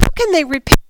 [0.00, 0.80] How can they repent?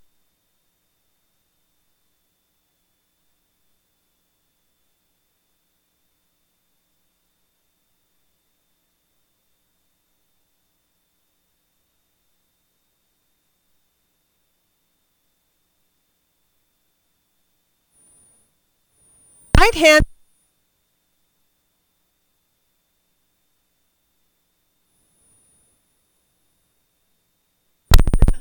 [19.69, 20.05] Right hand.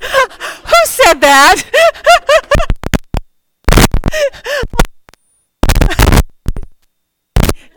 [0.00, 1.62] Who said that?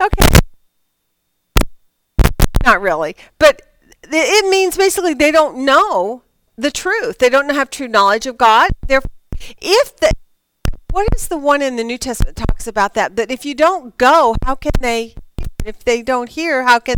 [0.00, 0.28] okay.
[2.64, 3.16] Not really.
[3.38, 3.60] But
[4.04, 6.22] it means basically they don't know
[6.56, 7.18] the truth.
[7.18, 8.70] They don't have true knowledge of God.
[8.86, 9.10] Therefore,
[9.60, 10.10] if the
[10.92, 13.16] what is the one in the New Testament talks about that?
[13.16, 15.14] That if you don't go, how can they?
[15.64, 16.96] If they don't hear, how can?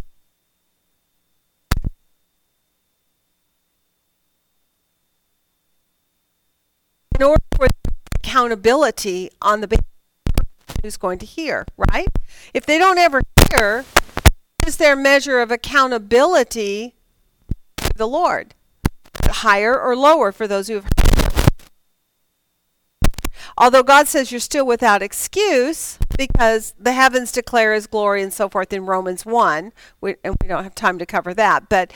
[7.15, 7.69] In order for
[8.17, 9.79] accountability on the
[10.83, 12.09] who's going to hear, right?
[12.53, 13.85] If they don't ever hear,
[14.67, 16.95] is their measure of accountability
[17.77, 18.55] to the Lord
[19.23, 21.04] higher or lower for those who have heard?
[23.57, 28.49] Although God says you're still without excuse because the heavens declare His glory and so
[28.49, 31.69] forth in Romans one, we, and we don't have time to cover that.
[31.69, 31.93] But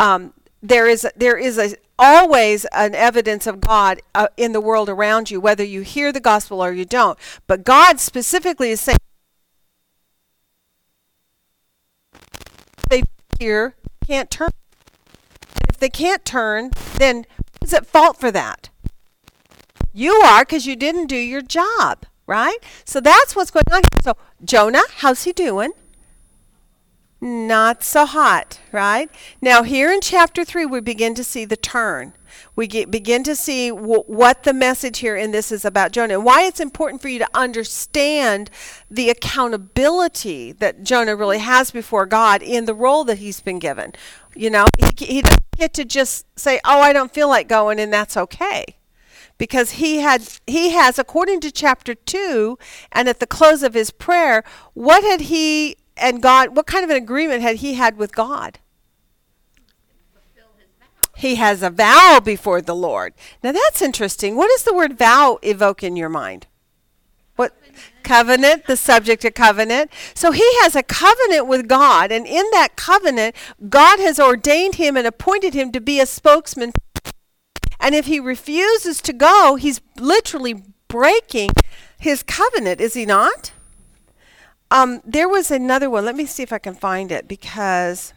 [0.00, 0.32] um,
[0.62, 5.30] there is there is a, always an evidence of God uh, in the world around
[5.30, 7.18] you, whether you hear the gospel or you don't.
[7.46, 8.98] But God specifically is saying
[12.88, 13.02] they
[13.38, 13.74] hear
[14.06, 14.50] can't turn.
[15.54, 17.26] And if they can't turn, then
[17.60, 18.70] who's at fault for that?
[19.92, 22.58] You are because you didn't do your job, right?
[22.84, 23.82] So that's what's going on.
[24.02, 25.72] So Jonah, how's he doing?
[27.20, 29.08] Not so hot, right?
[29.40, 32.14] Now here in chapter three, we begin to see the turn.
[32.56, 36.14] We get, begin to see w- what the message here in this is about Jonah
[36.14, 38.50] and why it's important for you to understand
[38.90, 43.92] the accountability that Jonah really has before God in the role that he's been given.
[44.34, 47.78] You know, he, he doesn't get to just say, "Oh, I don't feel like going,"
[47.78, 48.64] and that's okay
[49.42, 52.56] because he had he has according to chapter 2
[52.92, 56.90] and at the close of his prayer what had he and God what kind of
[56.90, 58.60] an agreement had he had with God?
[61.16, 63.14] He has a vow before the Lord.
[63.42, 64.36] Now that's interesting.
[64.36, 66.46] What does the word vow evoke in your mind?
[67.34, 67.52] What?
[68.04, 69.90] Covenant the subject of covenant.
[70.14, 73.34] So he has a covenant with God and in that covenant
[73.68, 76.70] God has ordained him and appointed him to be a spokesman
[77.82, 81.50] and if he refuses to go, he's literally breaking
[81.98, 83.52] his covenant, is he not?
[84.70, 86.06] Um, there was another one.
[86.06, 88.14] Let me see if I can find it because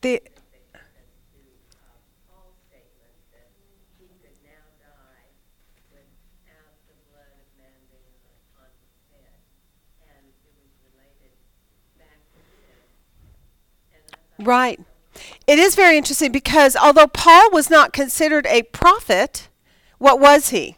[0.00, 0.16] the
[2.24, 3.52] Paul's statement that
[4.00, 5.28] he could now die
[5.92, 8.16] without the blood of man being
[8.56, 9.44] on his head.
[10.08, 11.36] And it was related
[12.00, 12.80] back to him.
[13.92, 14.80] And I thought, Right.
[15.46, 19.48] It is very interesting because although Paul was not considered a prophet,
[19.98, 20.76] what was he?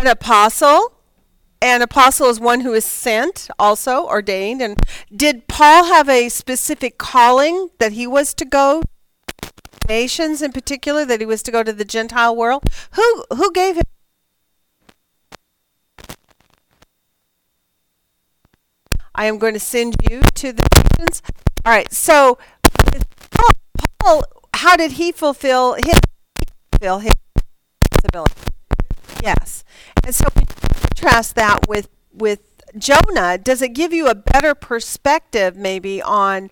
[0.00, 0.94] An apostle,
[1.60, 4.62] an apostle is one who is sent, also ordained.
[4.62, 4.78] And
[5.14, 8.82] did Paul have a specific calling that he was to go
[9.88, 12.64] nations in particular, that he was to go to the Gentile world?
[12.92, 13.84] Who who gave him?
[19.14, 20.66] I am going to send you to the
[20.98, 21.22] nations.
[21.64, 21.92] All right.
[21.92, 22.38] So,
[24.00, 25.98] Paul, how did he fulfill his
[26.72, 27.12] fulfill his
[27.92, 28.34] responsibility?
[29.22, 29.64] Yes.
[30.04, 32.40] And so, contrast that with with
[32.76, 36.50] Jonah, does it give you a better perspective, maybe, on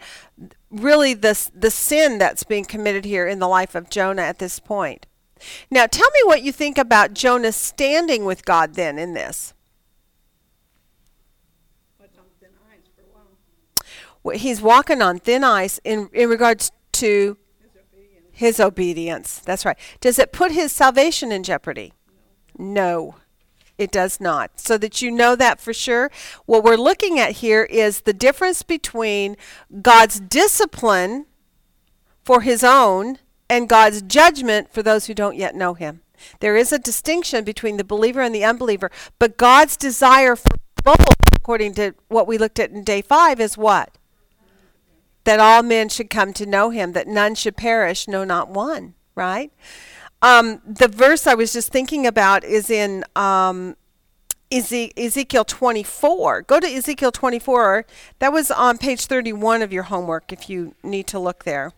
[0.71, 4.59] really the the sin that's being committed here in the life of Jonah at this
[4.61, 5.07] point?
[5.71, 9.55] Now, tell me what you think about Jonah standing with God then in this.
[11.97, 13.25] What's on thin ice for a while?
[13.25, 18.27] Well, He's walking on thin ice in in regards to His obedience.
[18.33, 19.39] his obedience.
[19.45, 19.79] That's right.
[20.01, 21.93] Does it put his salvation in jeopardy?
[22.59, 23.17] No,
[23.79, 24.61] it does not.
[24.61, 26.11] So that you know that for sure,
[26.45, 29.37] what we're looking at here is the difference between
[29.81, 31.27] God's discipline
[32.23, 33.19] for his own
[33.49, 36.03] and God's judgment for those who don't yet know him.
[36.41, 41.07] There is a distinction between the believer and the unbeliever, but God's desire for both,
[41.35, 43.97] according to what we looked at in day five, is what?
[45.25, 48.95] That all men should come to know him, that none should perish, no, not one,
[49.15, 49.53] right?
[50.23, 53.77] Um, the verse I was just thinking about is in um,
[54.53, 56.43] Ezekiel 24.
[56.43, 57.87] Go to Ezekiel 24.
[58.19, 61.73] That was on page 31 of your homework if you need to look there.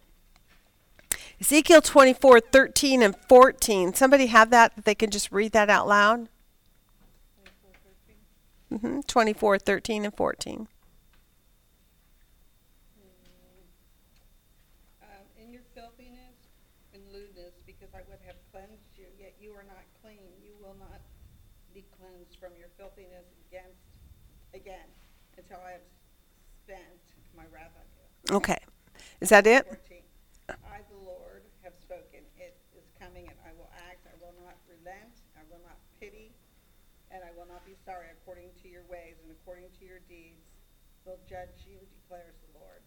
[1.41, 3.95] Ezekiel 24, 13 and 14.
[3.95, 6.29] Somebody have that that they can just read that out loud?
[8.71, 10.69] hmm 24, 13 and 14.
[15.03, 16.37] Um, in your filthiness
[16.95, 20.31] and lewdness, because I would have cleansed you, yet you are not clean.
[20.43, 21.01] You will not
[21.75, 23.83] be cleansed from your filthiness against,
[24.55, 24.89] again,
[25.37, 25.89] until I have
[26.65, 27.03] spent
[27.37, 28.07] my wrath on you.
[28.31, 28.59] Okay.
[29.21, 29.67] Is that it?
[30.49, 32.21] I, the Lord, have spoken.
[32.39, 34.07] It is coming, and I will act.
[34.07, 35.15] I will not relent.
[35.37, 36.33] I will not pity,
[37.11, 38.07] and I will not be sorry.
[38.23, 40.43] According to your ways and according to your deeds,
[41.05, 42.81] will judge you, declares the Lord.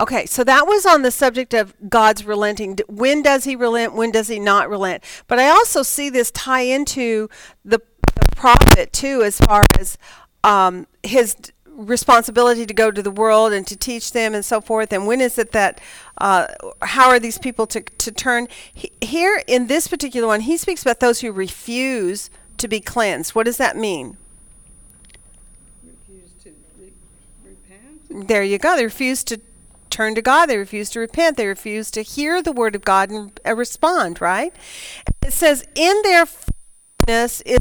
[0.00, 2.78] Okay, so that was on the subject of God's relenting.
[2.88, 3.94] When does he relent?
[3.94, 5.04] When does he not relent?
[5.28, 7.28] But I also see this tie into
[7.64, 7.80] the,
[8.14, 9.96] the prophet too, as far as
[10.42, 11.36] um, his
[11.74, 14.92] responsibility to go to the world and to teach them and so forth.
[14.92, 15.80] And when is it that,
[16.18, 16.46] uh,
[16.82, 18.48] how are these people to, to turn?
[18.72, 23.34] He, here in this particular one, he speaks about those who refuse to be cleansed.
[23.34, 24.16] What does that mean?
[25.84, 26.92] Refuse to re-
[27.44, 28.28] repent.
[28.28, 28.76] There you go.
[28.76, 29.40] They refuse to
[29.90, 30.46] turn to God.
[30.46, 31.36] They refuse to repent.
[31.36, 34.54] They refuse to hear the word of God and uh, respond, right?
[35.24, 37.58] It says, in their foolishness is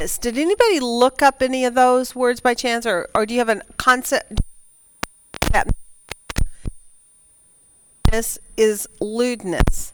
[0.00, 0.18] this.
[0.18, 3.48] Did anybody look up any of those words by chance, or, or do you have
[3.48, 4.40] a concept
[5.52, 5.68] that
[8.10, 9.92] this is lewdness?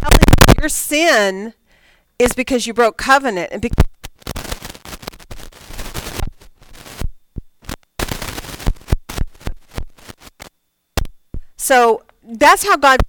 [0.00, 1.54] telling you your sin
[2.18, 3.84] is because you broke covenant and because
[11.68, 13.00] So that's how God.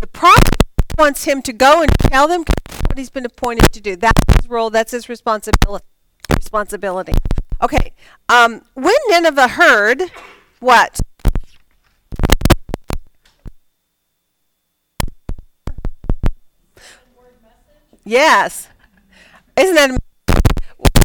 [0.00, 0.62] The prophet
[0.98, 2.44] wants him to go and tell them
[2.86, 3.94] what he's been appointed to do.
[3.94, 4.70] That's his role.
[4.70, 5.84] That's his responsibility.
[6.34, 7.12] Responsibility.
[7.60, 7.92] Okay.
[8.30, 10.00] Um, when Nineveh heard
[10.60, 10.98] what?
[18.08, 18.68] Yes.
[19.54, 19.98] Isn't that am-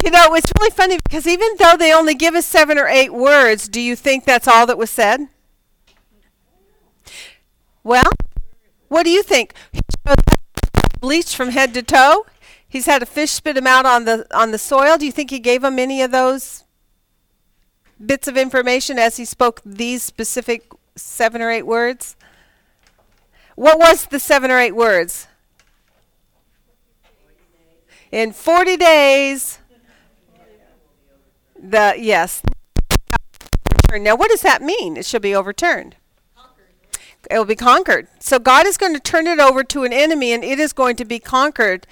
[0.02, 3.12] you know, it's really funny because even though they only give us seven or eight
[3.12, 5.28] words, do you think that's all that was said?
[7.82, 8.10] Well,
[8.88, 9.52] what do you think?
[11.00, 12.24] Bleached from head to toe.
[12.66, 14.96] He's had a fish spit him out on the on the soil.
[14.96, 16.64] Do you think he gave him any of those
[18.04, 22.16] bits of information as he spoke these specific seven or eight words?
[23.56, 25.28] What was the seven or eight words?
[28.14, 29.58] In 40 days,
[31.60, 32.42] the yes.
[33.92, 34.96] Now, what does that mean?
[34.96, 35.96] It should be overturned.
[37.28, 38.06] It will be conquered.
[38.20, 40.94] So God is going to turn it over to an enemy, and it is going
[40.94, 41.88] to be conquered.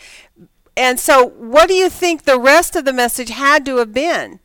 [0.76, 4.38] And so, what do you think the rest of the message had to have been?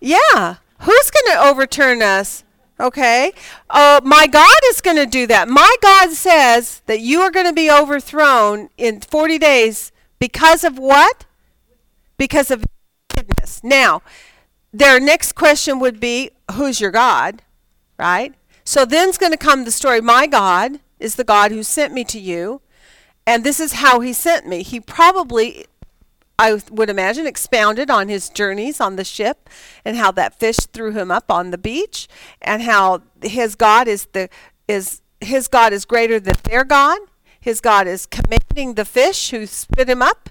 [0.00, 2.42] Yeah, who's going to overturn us?
[2.80, 3.32] Okay.
[3.68, 5.48] Uh, my God is going to do that.
[5.48, 10.78] My God says that you are going to be overthrown in 40 days because of
[10.78, 11.24] what?
[12.16, 12.64] Because of
[13.16, 13.62] wickedness.
[13.64, 14.02] Now,
[14.72, 17.42] their next question would be who's your God?
[17.98, 18.34] Right?
[18.64, 22.04] So then's going to come the story my God is the God who sent me
[22.04, 22.60] to you,
[23.26, 24.62] and this is how he sent me.
[24.62, 25.66] He probably
[26.38, 29.50] I would imagine, expounded on his journeys on the ship
[29.84, 32.06] and how that fish threw him up on the beach
[32.40, 34.28] and how his God is the
[34.68, 37.00] is his God is greater than their God.
[37.40, 40.28] His God is commanding the fish who spit him up,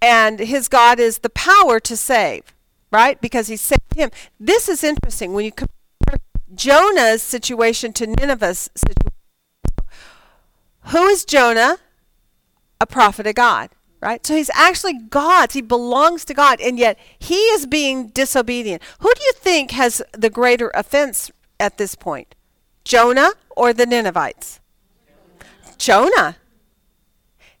[0.00, 2.54] and his God is the power to save,
[2.90, 3.20] right?
[3.20, 4.10] Because he saved him.
[4.38, 6.20] This is interesting when you compare
[6.54, 9.10] Jonah's situation to Nineveh's situation.
[10.86, 11.78] Who is Jonah?
[12.80, 13.70] A prophet of God
[14.00, 14.24] right?
[14.26, 15.54] So he's actually God's.
[15.54, 18.82] He belongs to God, and yet he is being disobedient.
[19.00, 22.34] Who do you think has the greater offense at this point?
[22.84, 24.60] Jonah or the Ninevites?
[25.78, 26.36] Jonah.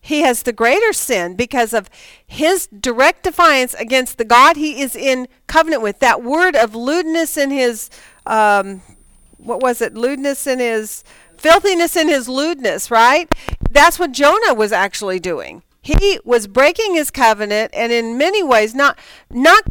[0.02, 1.90] He has the greater sin because of
[2.26, 5.98] his direct defiance against the God he is in covenant with.
[5.98, 7.90] That word of lewdness in his,
[8.24, 8.80] um,
[9.36, 9.94] what was it?
[9.94, 11.04] Lewdness in his,
[11.36, 13.30] filthiness in his lewdness, right?
[13.70, 18.74] That's what Jonah was actually doing he was breaking his covenant and in many ways
[18.74, 18.98] not
[19.30, 19.64] not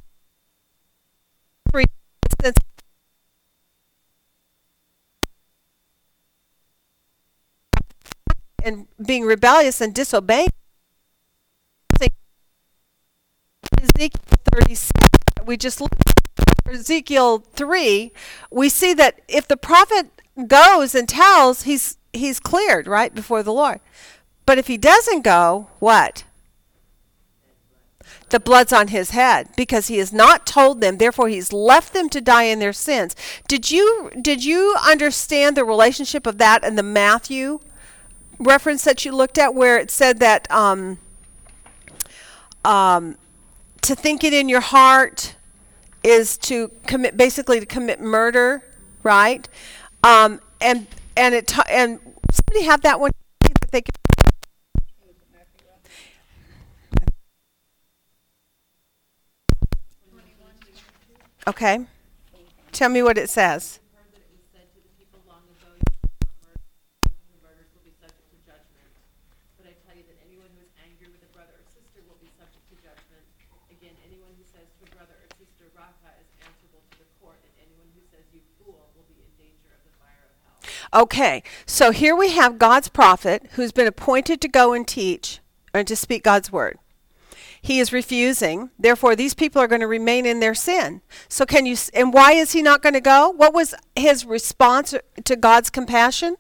[8.64, 10.50] and being rebellious and disobeying
[13.82, 14.22] Ezekiel
[14.54, 14.92] 36
[15.46, 15.96] we just looked
[16.68, 18.12] Ezekiel 3
[18.52, 23.54] we see that if the prophet goes and tells he's he's cleared right before the
[23.54, 23.80] Lord
[24.50, 26.24] but if he doesn't go, what?
[28.30, 32.10] The blood's on his head because he has not told them, therefore he's left them
[32.10, 33.16] to die in their sins.
[33.48, 37.60] Did you did you understand the relationship of that and the Matthew
[38.40, 40.98] reference that you looked at where it said that um,
[42.66, 43.20] um,
[43.84, 45.36] to think it in your heart
[46.04, 48.64] is to commit basically to commit murder,
[49.04, 49.48] right?
[50.04, 52.00] Um, and and it and
[52.32, 53.12] somebody have that one
[53.44, 53.94] that they could
[61.50, 61.80] Okay.
[62.72, 63.80] Tell me what it says.
[80.94, 81.42] Okay.
[81.66, 85.40] So here we have God's prophet who's been appointed to go and teach
[85.74, 86.78] and to speak God's word.
[87.62, 88.70] He is refusing.
[88.80, 91.02] Therefore, these people are going to remain in their sin.
[91.28, 93.30] So, can you, and why is he not going to go?
[93.30, 96.36] What was his response to God's compassion?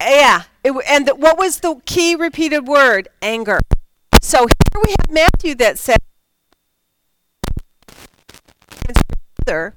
[0.00, 0.42] Yeah.
[0.62, 3.08] It, and the, what was the key repeated word?
[3.22, 3.60] Anger.
[4.20, 5.98] So, here we have Matthew that said,
[9.48, 9.74] and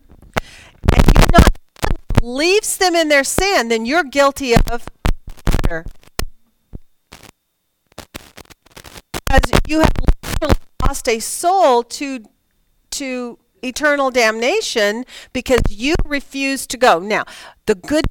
[0.92, 1.50] you not
[2.22, 4.90] leaves them in their sin, then you're guilty of
[5.64, 5.86] murder.
[9.32, 12.26] Because you have lost a soul to
[12.92, 17.00] to eternal damnation because you refuse to go.
[17.00, 17.24] Now,
[17.66, 18.06] the good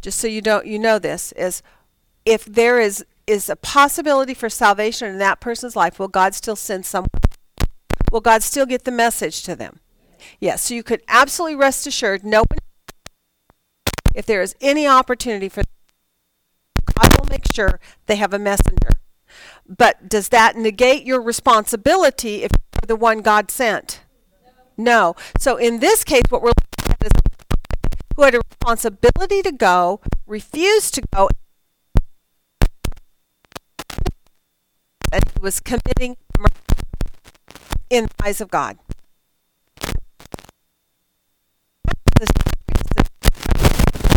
[0.00, 1.62] just so you don't you know this is
[2.24, 6.56] if there is is a possibility for salvation in that person's life, will God still
[6.56, 7.08] send someone?
[8.12, 9.80] Will God still get the message to them?
[10.38, 12.58] Yes, so you could absolutely rest assured no one
[14.14, 15.64] if there is any opportunity for
[16.94, 18.93] God will make sure they have a messenger.
[19.66, 24.00] But does that negate your responsibility if you're the one God sent?
[24.76, 25.14] No.
[25.38, 27.22] So in this case, what we're looking at is
[28.16, 31.28] who had a responsibility to go, refused to go,
[35.12, 36.54] and he was committing murder
[37.90, 38.78] in the eyes of God.
[42.16, 42.26] The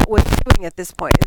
[0.07, 1.18] was doing at this point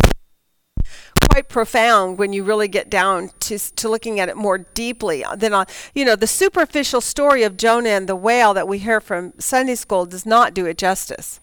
[1.41, 5.55] quite profound when you really get down to to looking at it more deeply than
[5.55, 9.33] on you know the superficial story of Jonah and the whale that we hear from
[9.39, 11.41] Sunday school does not do it justice.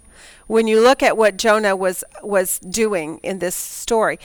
[0.47, 4.19] When you look at what Jonah was was doing in this story.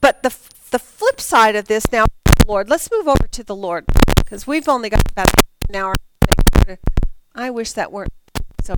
[0.00, 0.32] But the
[0.70, 2.06] the flip side of this now
[2.46, 3.84] Lord let's move over to the Lord
[4.18, 5.28] because we've only got about
[5.68, 5.94] an hour
[7.34, 8.12] I wish that weren't
[8.62, 8.76] so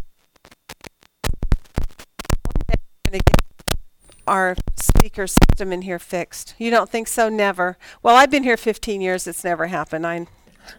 [4.28, 6.54] our speaker system in here fixed.
[6.58, 7.28] You don't think so?
[7.28, 7.76] Never.
[8.02, 9.26] Well, I've been here 15 years.
[9.26, 10.06] It's never happened.
[10.06, 10.26] I,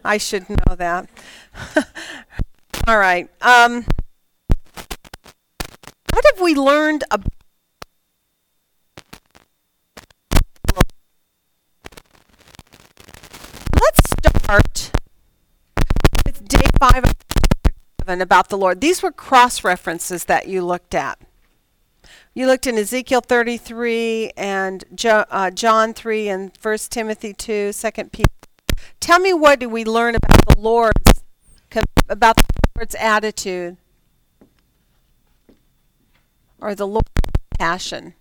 [0.06, 1.10] I should know that.
[2.88, 3.30] All right.
[3.42, 3.86] Um,
[6.14, 7.28] what have we learned about?
[13.82, 14.92] Let's start
[16.26, 17.14] with day five of
[18.08, 18.82] about the Lord.
[18.82, 21.20] These were cross references that you looked at.
[22.40, 27.92] You looked in Ezekiel 33 and jo- uh, John 3 and 1 Timothy 2, 2
[28.14, 28.30] Peter.
[29.02, 31.22] Tell me what do we learn about the Lord's
[32.08, 32.44] about the
[32.78, 33.76] Lord's attitude
[36.62, 37.10] or the Lord's
[37.60, 38.14] passion.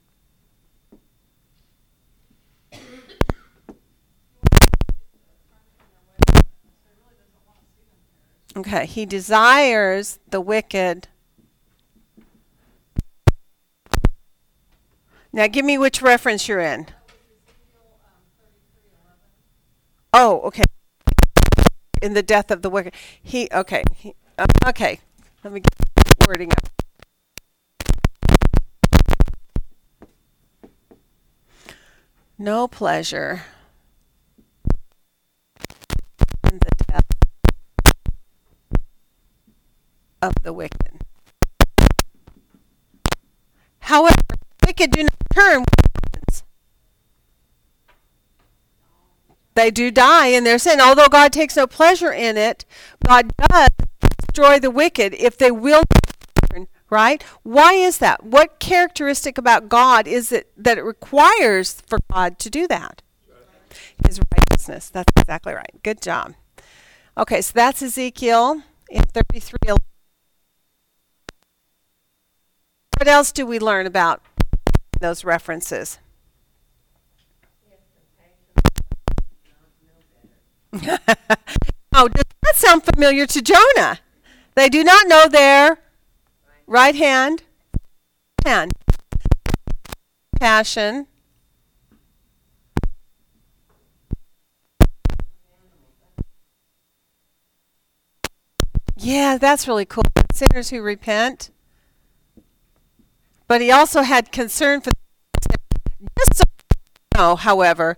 [8.57, 11.07] Okay, he desires the wicked
[15.39, 16.89] Now give me which reference you're in.
[20.13, 20.65] Oh, okay.
[22.03, 22.93] In the death of the wicked.
[23.23, 23.85] He okay.
[23.95, 24.99] He, uh, okay.
[25.45, 26.69] Let me get the wording up.
[32.37, 33.45] No pleasure
[36.51, 37.07] in the death
[40.21, 41.05] of the wicked.
[43.79, 44.17] However,
[44.79, 45.65] wicked do not turn.
[49.55, 50.81] They do die in their sin.
[50.81, 52.65] Although God takes no pleasure in it,
[53.05, 53.69] God does
[54.19, 55.83] destroy the wicked if they will
[56.49, 57.25] turn, right?
[57.43, 58.23] Why is that?
[58.23, 63.03] What characteristic about God is it that it requires for God to do that?
[64.07, 64.91] His righteousness.
[64.91, 65.83] That's exactly right.
[65.83, 66.35] Good job.
[67.17, 69.75] Okay, so that's Ezekiel in 33.
[72.97, 74.23] What else do we learn about
[75.01, 75.99] those references?
[80.73, 84.01] oh, does that sound familiar to Jonah?
[84.55, 85.79] They do not know their
[86.67, 87.45] right hand,
[88.45, 88.73] hand,
[90.39, 91.07] passion.
[98.97, 100.03] Yeah, that's really cool.
[100.35, 101.51] Sinners who repent.
[103.49, 104.93] But he also had concern for
[106.19, 106.45] just so
[107.17, 107.97] you know, however,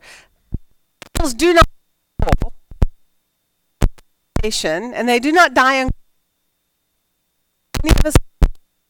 [1.18, 1.64] angels do not
[4.42, 5.90] and they do not die on
[7.84, 8.14] many of us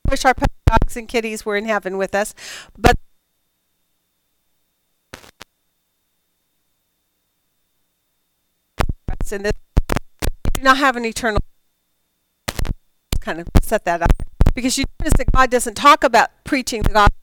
[0.08, 0.34] wish our
[0.66, 2.34] dogs and kitties were in heaven with us,
[2.78, 2.94] but
[9.32, 9.52] in this
[10.54, 11.40] do not have an eternal
[13.20, 14.29] kind of set that up
[14.60, 17.16] because you notice that God doesn't talk about preaching the gospel.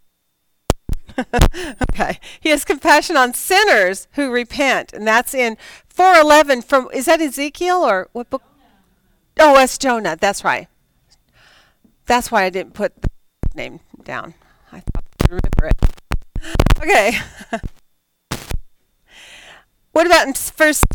[1.83, 2.19] okay.
[2.39, 5.55] He has compassion on sinners who repent, and that's in
[5.87, 8.41] 411 from is that Ezekiel or what book?
[9.39, 10.17] Oh, that's Jonah.
[10.19, 10.67] That's right.
[12.07, 13.09] That's why I didn't put the
[13.53, 14.33] name down.
[14.71, 15.75] I thought I remember it.
[16.81, 17.19] Okay.
[19.91, 20.85] what about in first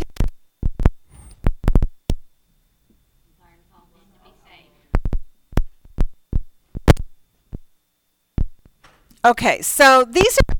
[9.24, 10.56] Okay, so these are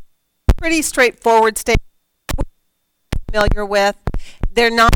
[0.57, 1.85] pretty straightforward statements
[3.29, 3.97] familiar with.
[4.53, 4.95] They're not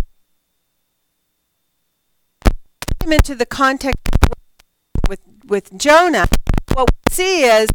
[3.05, 4.01] into the context
[5.09, 6.27] with with Jonah.
[6.75, 7.71] What we see is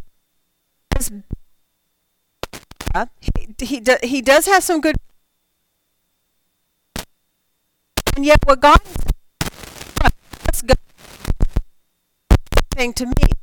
[3.20, 4.96] he he, he does have some good,
[8.16, 8.80] and yet what God
[10.52, 10.62] is
[12.74, 13.41] saying to me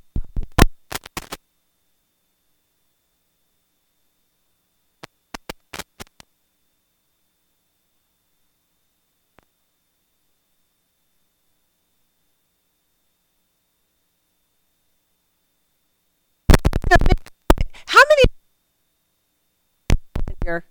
[20.49, 20.65] here.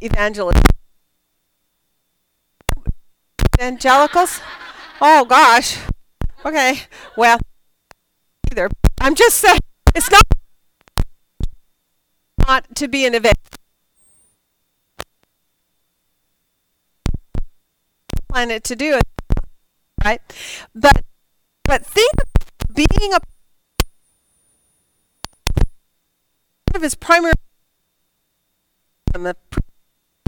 [0.00, 0.60] Evangelist.
[3.56, 4.40] Evangelicals?
[5.00, 5.78] Oh gosh.
[6.44, 6.80] Okay.
[7.16, 7.40] Well,
[8.50, 8.68] either.
[9.00, 9.60] I'm just saying
[9.94, 10.22] it's not
[12.46, 13.38] not to be an event.
[18.28, 19.06] Planet to do it,
[20.04, 20.20] right?
[20.74, 21.04] But
[21.64, 22.12] but think
[22.74, 23.20] being a
[26.66, 27.34] part of his primary
[29.14, 29.36] and the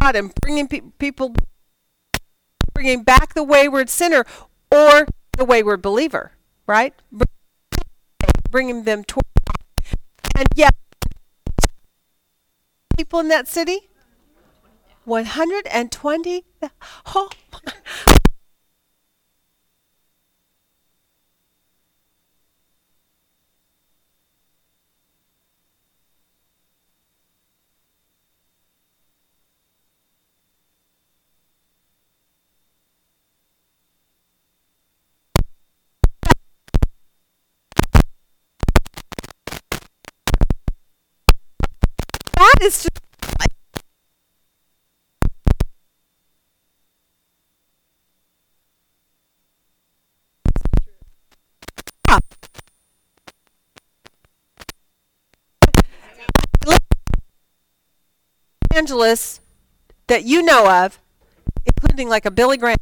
[0.01, 1.35] God and bringing pe- people
[2.75, 4.25] bringing back the wayward sinner
[4.71, 5.07] or
[5.37, 6.33] the wayward believer,
[6.67, 6.95] right?
[8.51, 9.25] Bringing them toward
[10.37, 10.75] and yet
[12.97, 13.89] people in that city
[15.05, 16.45] 120
[17.15, 17.31] oh
[42.65, 43.05] is just
[58.71, 59.41] evangelists
[60.09, 60.99] that you know of,
[61.65, 62.77] including like a Billy Graham,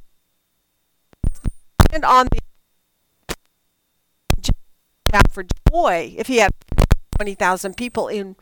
[1.93, 2.39] and on the
[5.31, 6.51] for joy if he had
[7.17, 8.37] twenty thousand people in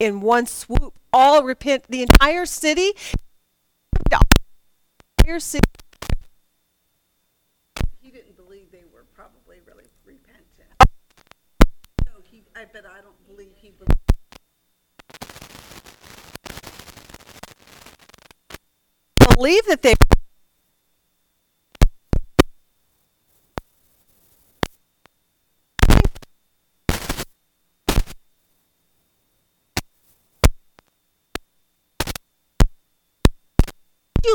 [0.00, 2.92] in one swoop, all repent, the entire city,
[4.10, 4.20] the
[5.18, 5.68] entire city.
[8.00, 10.46] He didn't believe they were probably really repentant.
[12.06, 13.94] No, he, I, but I don't believe he believed.
[19.36, 19.94] believe that they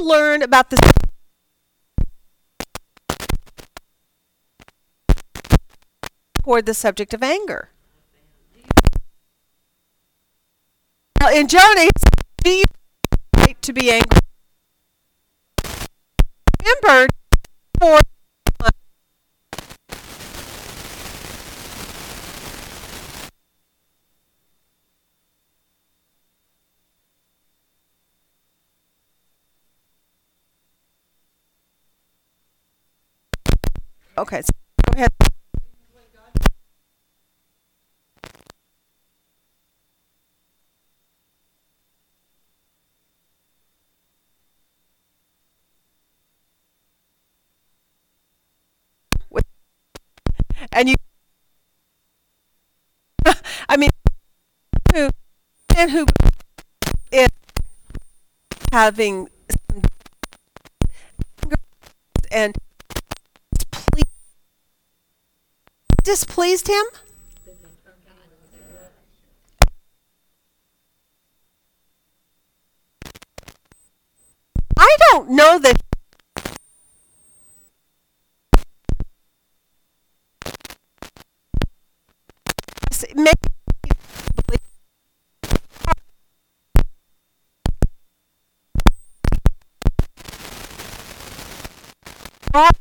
[0.05, 0.77] learn about the
[6.43, 7.69] toward the subject of anger
[11.19, 12.13] well, in he said,
[12.43, 12.63] do you
[13.37, 14.19] right to be angry?
[16.61, 17.09] Remembered
[17.79, 17.99] for
[34.17, 34.49] Okay, so
[34.87, 35.11] go ahead.
[50.71, 50.95] And you,
[53.69, 53.89] I mean,
[54.93, 55.09] who,
[55.77, 56.05] and who
[57.11, 57.29] is
[58.71, 59.29] having
[62.31, 62.55] and
[66.05, 66.85] displeased him?
[74.77, 75.81] I don't know that
[83.15, 83.33] maybe
[92.53, 92.71] God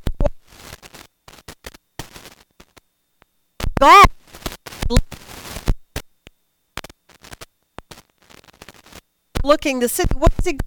[3.81, 4.07] God
[9.45, 10.15] looking the city.
[10.16, 10.59] What's he?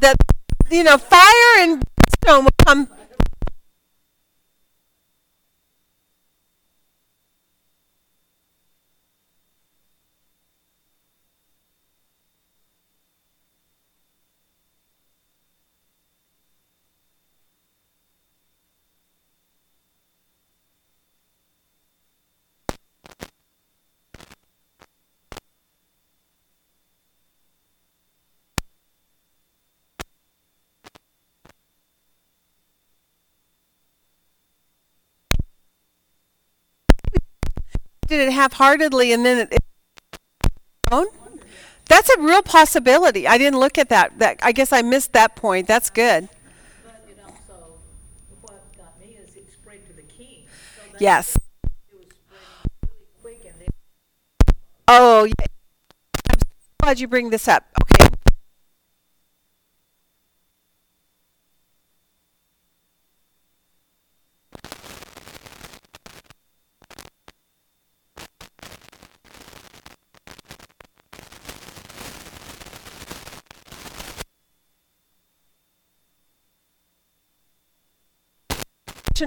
[0.00, 0.16] That
[0.70, 1.82] you know, fire and
[2.16, 2.44] stone
[38.12, 39.54] Did it half-heartedly and then it.
[39.54, 41.08] it?
[41.86, 43.26] That's a real possibility.
[43.26, 44.18] I didn't look at that.
[44.18, 45.66] That I guess I missed that point.
[45.66, 46.28] That's good.
[46.84, 47.78] But it also
[48.42, 50.44] what got me is it spread to the king.
[50.76, 51.38] So Yes.
[51.64, 54.54] It was spreading really quick and then
[54.88, 55.46] Oh, yeah.
[56.28, 56.38] I'm
[56.82, 57.64] glad you bring this up.
[57.80, 58.11] Okay.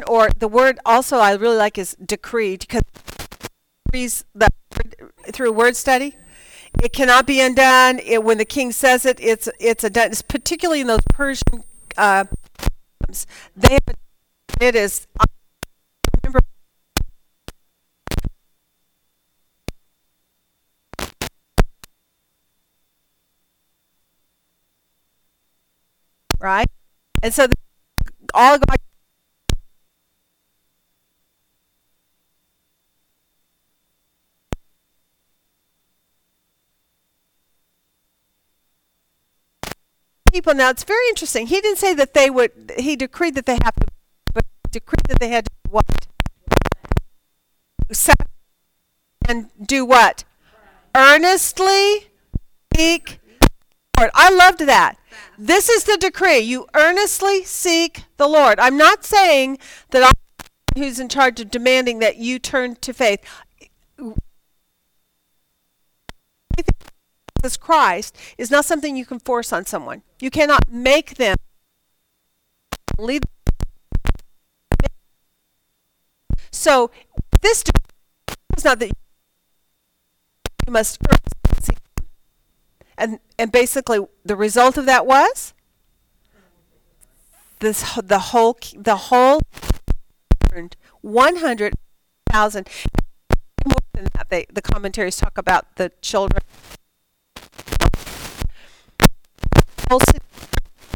[0.03, 2.83] Or the word also I really like is decree because
[3.85, 4.49] decrees the
[5.31, 6.15] through word study.
[6.83, 7.99] It cannot be undone.
[7.99, 10.11] It, when the king says it, it's it's a done.
[10.11, 11.63] It's particularly in those Persian
[11.97, 12.25] uh,
[13.55, 13.95] they have
[14.61, 15.07] it is.
[15.19, 15.25] I
[16.23, 16.39] remember
[26.39, 26.67] right,
[27.23, 27.47] and so
[28.33, 28.79] all God
[40.35, 40.53] people.
[40.53, 41.47] Now it's very interesting.
[41.47, 43.87] He didn't say that they would he decreed that they have to
[44.33, 46.07] but decreed that they had to do what?
[49.29, 50.25] And do what?
[50.93, 52.07] Earnestly
[52.75, 53.19] seek
[53.97, 54.11] lord.
[54.13, 54.97] I loved that.
[55.37, 56.39] This is the decree.
[56.39, 58.59] You earnestly seek the lord.
[58.59, 59.57] I'm not saying
[59.91, 60.11] that i'm
[60.77, 63.21] who's in charge of demanding that you turn to faith
[67.57, 70.01] Christ is not something you can force on someone.
[70.19, 71.37] You cannot make them
[72.97, 73.23] lead.
[76.51, 76.89] So
[77.41, 77.63] this
[78.57, 80.99] is not that you must
[82.97, 85.53] and and basically the result of that was
[87.59, 89.41] this the whole the whole
[91.01, 91.73] one hundred
[92.31, 92.67] thousand
[93.65, 94.29] more than that.
[94.29, 96.41] They, the commentaries talk about the children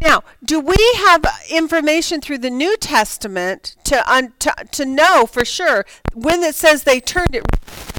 [0.02, 0.76] Now, do we
[1.06, 5.84] have information through the New Testament to, un, to to know for sure
[6.14, 7.44] when it says they turned it?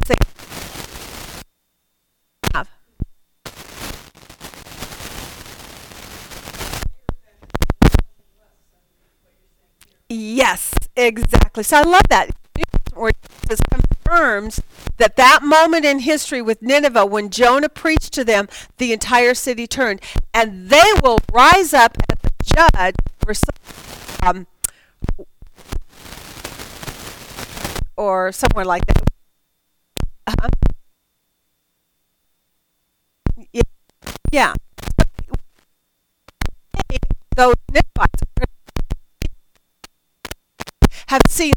[0.08, 0.16] They
[2.54, 2.70] have.
[10.10, 11.64] Yes, exactly.
[11.64, 12.32] So I love that.
[12.56, 12.68] It
[14.12, 14.62] confirms
[14.98, 18.48] that that moment in history with Nineveh, when Jonah preached to them,
[18.78, 20.02] the entire city turned,
[20.34, 22.96] and they will rise up as a judge
[23.34, 23.56] some,
[24.24, 24.48] um,
[27.98, 29.04] or somewhere like that.
[30.28, 30.50] Uh-huh.
[33.54, 33.62] Yeah.
[34.32, 34.54] yeah.
[37.36, 38.22] Those Ninevites
[41.08, 41.54] have seen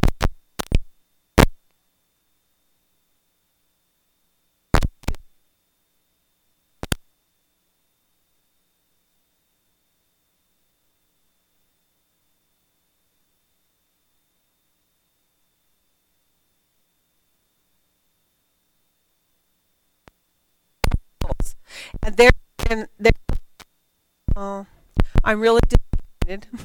[22.02, 22.30] and they're
[22.74, 23.12] and they're
[24.34, 24.66] oh
[25.22, 26.48] i'm really disappointed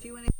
[0.00, 0.32] Do you want to?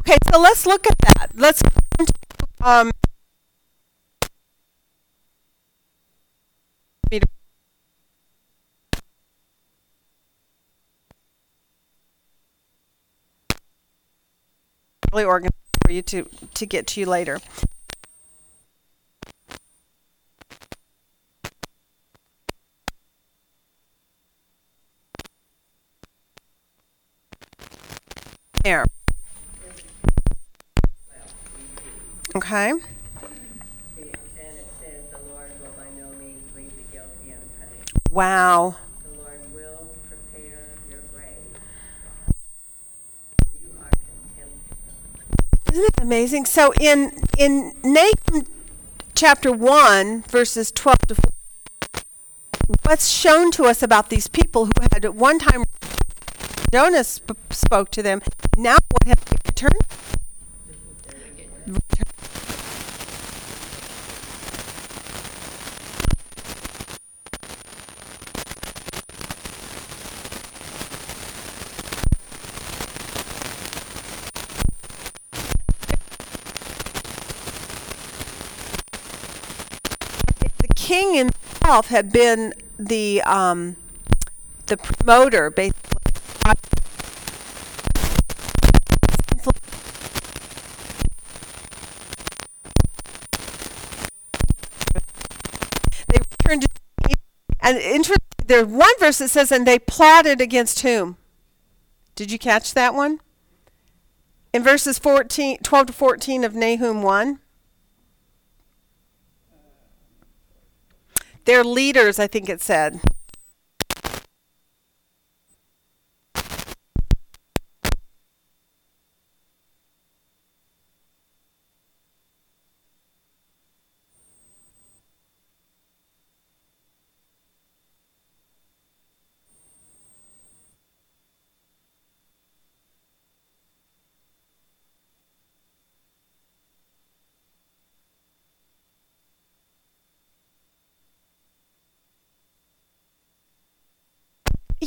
[0.00, 1.62] okay so let's look at that let's
[2.62, 2.90] um
[15.24, 15.54] organized
[15.84, 17.40] for you to to get to you later.
[28.64, 28.84] There.
[32.36, 32.70] Okay.
[32.70, 32.80] And
[34.02, 34.18] it
[34.78, 37.92] says, "The Lord will by no means leave the guilty unpunished.
[38.10, 41.48] wow The Lord will prepare your grave.
[43.62, 44.58] You are contemptible."
[45.78, 46.44] Isn't it amazing?
[46.46, 48.46] So in in Nahum
[49.14, 55.04] chapter one, verses twelve to 14, what's shown to us about these people who had
[55.04, 55.62] at one time
[56.72, 58.22] Jonas sp- spoke to them.
[58.56, 59.82] Now what have they returned?
[80.88, 83.76] King himself had been the um,
[84.66, 85.98] the promoter, basically.
[96.08, 96.68] They returned to
[97.60, 98.16] and interesting.
[98.46, 101.18] There's one verse that says, "And they plotted against whom."
[102.14, 103.20] Did you catch that one?
[104.54, 107.40] In verses 14, 12 to 14 of Nahum 1.
[111.48, 113.00] Their leaders, I think it said.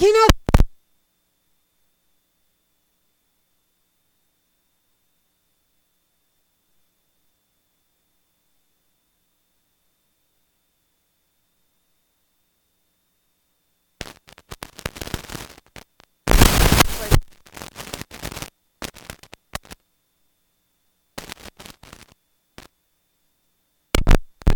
[0.01, 0.27] You know,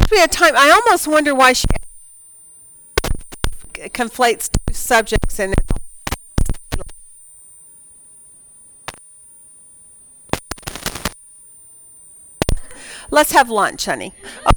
[0.10, 0.54] be a time.
[0.58, 1.66] I almost wonder why she
[3.94, 5.62] conflates two subjects and it's
[13.12, 14.14] Let's have lunch, honey.
[14.46, 14.52] we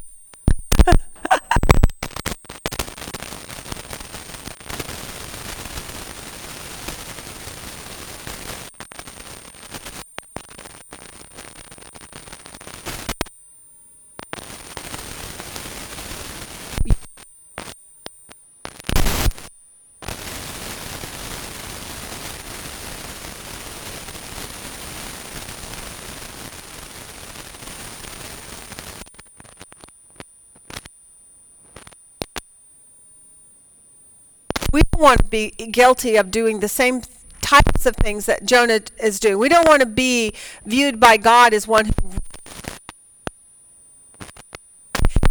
[34.99, 37.03] want to be guilty of doing the same
[37.41, 39.39] types of things that Jonah is doing.
[39.39, 40.33] We don't want to be
[40.67, 41.93] viewed by God as one who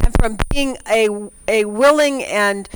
[0.03, 1.10] and from being a
[1.48, 2.69] a willing and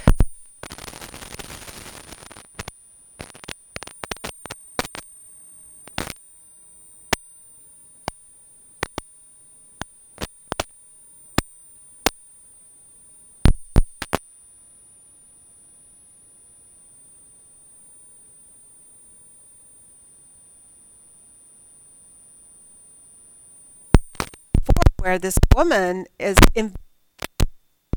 [25.01, 26.75] where this woman is in,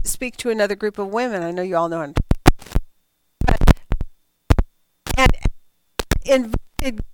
[0.04, 1.42] speak to another group of women.
[1.42, 2.14] I know you all know him.
[3.46, 3.60] But,
[5.18, 5.36] and
[6.24, 7.04] invited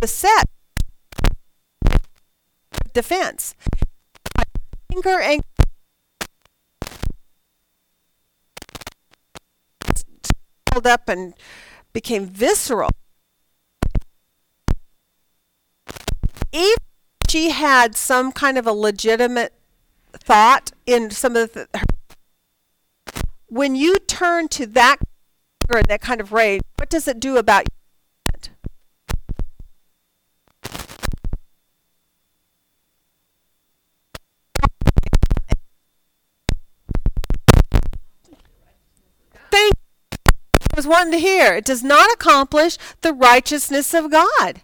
[0.00, 0.48] the set
[2.94, 3.54] defense.
[4.90, 5.42] Anger and
[10.70, 11.34] swelled up and
[11.92, 12.88] became visceral.
[16.54, 16.76] Even
[17.32, 19.54] she had some kind of a legitimate
[20.12, 21.66] thought in some of the
[23.46, 24.98] when you turn to that
[25.70, 27.72] and that kind of rage what does it do about you
[40.74, 41.54] was wanting to hear.
[41.54, 44.62] It does not accomplish the righteousness of God.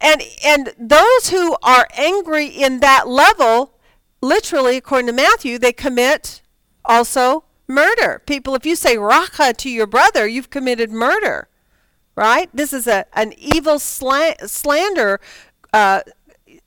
[0.00, 3.74] And and those who are angry in that level,
[4.20, 6.42] literally according to Matthew, they commit
[6.84, 8.22] also murder.
[8.26, 11.48] People, if you say racha to your brother, you've committed murder.
[12.14, 12.50] Right?
[12.52, 15.20] This is a an evil sla- slander
[15.72, 16.02] uh,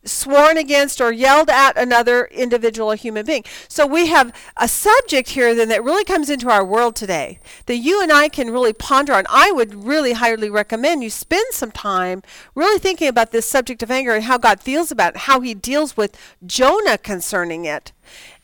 [0.06, 3.44] sworn against or yelled at another individual or human being.
[3.68, 7.78] So we have a subject here then that really comes into our world today that
[7.78, 9.26] you and I can really ponder on.
[9.30, 12.24] I would really highly recommend you spend some time
[12.54, 15.54] really thinking about this subject of anger and how God feels about it, how he
[15.54, 17.92] deals with Jonah concerning it.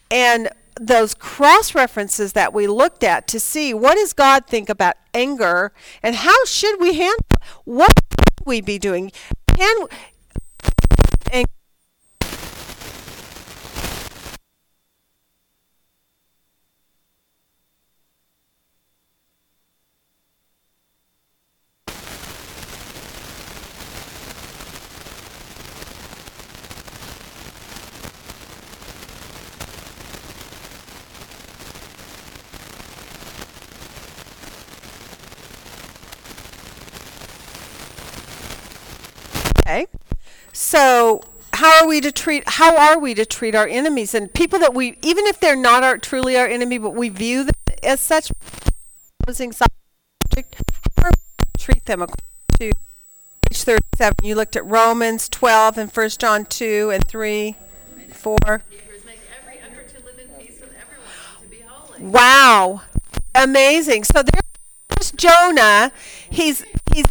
[0.10, 4.96] And those cross references that we looked at to see what does God think about
[5.14, 7.26] anger and how should we handle
[7.66, 7.92] what
[8.46, 9.12] we be doing
[9.56, 9.88] can
[11.32, 11.46] and
[40.54, 41.22] So
[41.54, 44.74] how are we to treat how are we to treat our enemies and people that
[44.74, 47.54] we even if they're not our truly our enemy but we view them
[47.84, 48.32] as such
[49.28, 50.56] subject
[50.98, 52.18] how are we to treat them according
[52.58, 52.72] to
[53.50, 57.56] page 37 you looked at Romans 12 and 1 John 2 and 3
[58.12, 58.38] 4
[58.70, 61.12] Hebrews make every effort to live in peace with everyone
[61.42, 62.04] and to be holy.
[62.04, 62.82] Wow.
[63.34, 64.04] Amazing.
[64.04, 65.92] So there's Jonah.
[66.30, 67.06] He's he's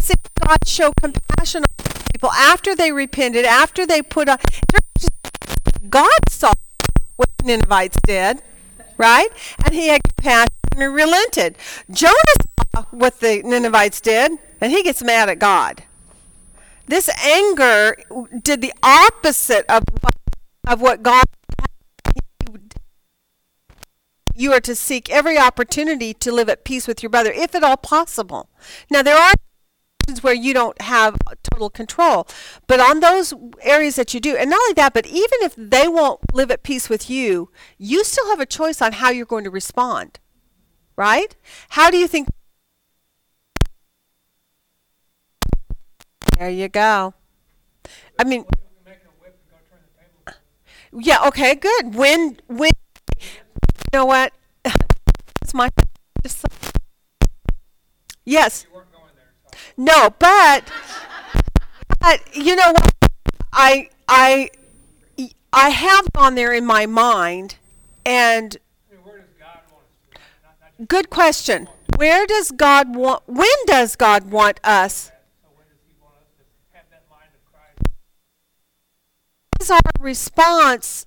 [0.50, 1.79] God show compassion on
[2.12, 4.38] people after they repented, after they put on
[5.88, 6.52] God saw
[7.16, 8.42] what the Ninevites did,
[8.96, 9.28] right?
[9.64, 11.56] And he had compassion and relented.
[11.90, 12.14] Jonah
[12.74, 15.84] saw what the Ninevites did, and he gets mad at God.
[16.86, 17.96] This anger
[18.42, 20.14] did the opposite of what,
[20.66, 21.24] of what God
[24.34, 27.62] you are to seek every opportunity to live at peace with your brother, if at
[27.62, 28.48] all possible.
[28.90, 29.34] Now, there are
[30.18, 32.26] where you don't have total control,
[32.66, 33.32] but on those
[33.62, 36.62] areas that you do, and not only that, but even if they won't live at
[36.62, 40.18] peace with you, you still have a choice on how you're going to respond.
[40.96, 41.34] Right?
[41.70, 42.28] How do you think?
[46.38, 47.14] There you go.
[48.18, 48.44] I mean,
[50.92, 51.94] yeah, okay, good.
[51.94, 52.70] When, when,
[53.20, 54.32] you know what?
[55.42, 55.68] It's my.
[58.24, 58.66] Yes.
[59.80, 60.70] No, but,
[62.00, 62.94] but you know what?
[63.50, 64.50] I, I,
[65.54, 67.54] I have gone there in my mind,
[68.04, 68.58] and
[70.86, 71.66] good question.
[71.96, 73.22] Where does God want?
[73.26, 75.12] When does God want us?
[79.62, 81.06] Is our response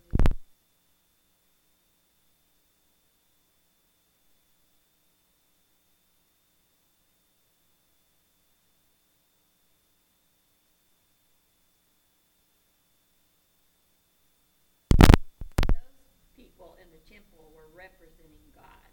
[15.74, 18.90] Those people in the temple were representing God.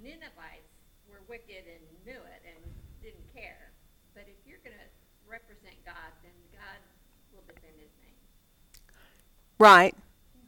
[0.00, 0.72] Ninevites
[1.08, 2.60] were wicked and knew it and
[3.02, 3.72] didn't care.
[4.14, 4.90] But if you're going to
[5.28, 6.80] represent God, then God
[7.32, 8.20] will defend his name.
[9.58, 9.94] Right?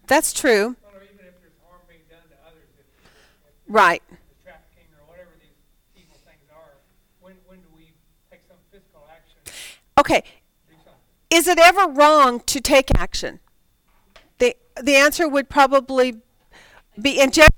[0.07, 0.77] That's true.
[0.83, 4.03] Well, or even if there's harm being done to others, if, if Right.
[4.09, 6.81] there's trafficking or whatever these evil things are,
[7.21, 7.93] when, when do we
[8.31, 9.39] take some physical action,
[9.99, 10.23] Okay.
[11.31, 13.41] Is it ever wrong to take action?
[14.39, 16.23] The the answer would probably
[17.01, 17.53] be in general.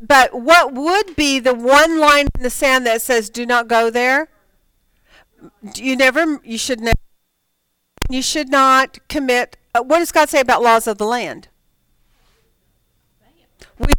[0.00, 3.90] But what would be the one line in the sand that says "Do not go
[3.90, 4.28] there"?
[5.74, 6.40] You never.
[6.44, 6.94] You should never.
[8.08, 9.56] You should not commit.
[9.78, 11.48] Uh, what does God say about laws of the land?
[13.78, 13.92] We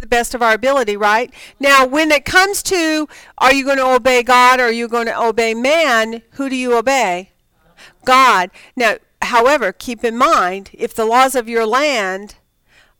[0.00, 1.32] the best of our ability, right?
[1.58, 3.08] Now, when it comes to
[3.38, 6.56] are you going to obey God or are you going to obey man, who do
[6.56, 7.30] you obey?
[8.04, 8.50] God.
[8.76, 12.34] Now, however, keep in mind if the laws of your land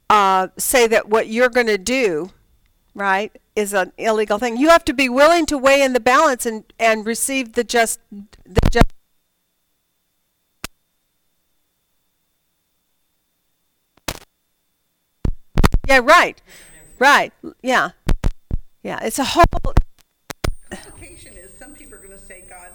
[0.08, 2.30] uh, say that what you're going to do,
[2.94, 6.46] right, is an illegal thing, you have to be willing to weigh in the balance
[6.46, 8.86] and, and receive the just the just.
[15.86, 16.40] Yeah, right.
[16.98, 17.32] Right.
[17.62, 17.90] Yeah.
[18.82, 19.00] Yeah.
[19.02, 19.44] It's a whole
[20.70, 22.68] Complication is, some people are gonna say God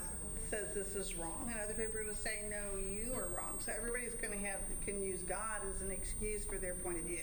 [0.50, 3.58] says this is wrong, and other people are gonna say, no, you are wrong.
[3.64, 7.18] So everybody's gonna have, can use God as an excuse for their point of view.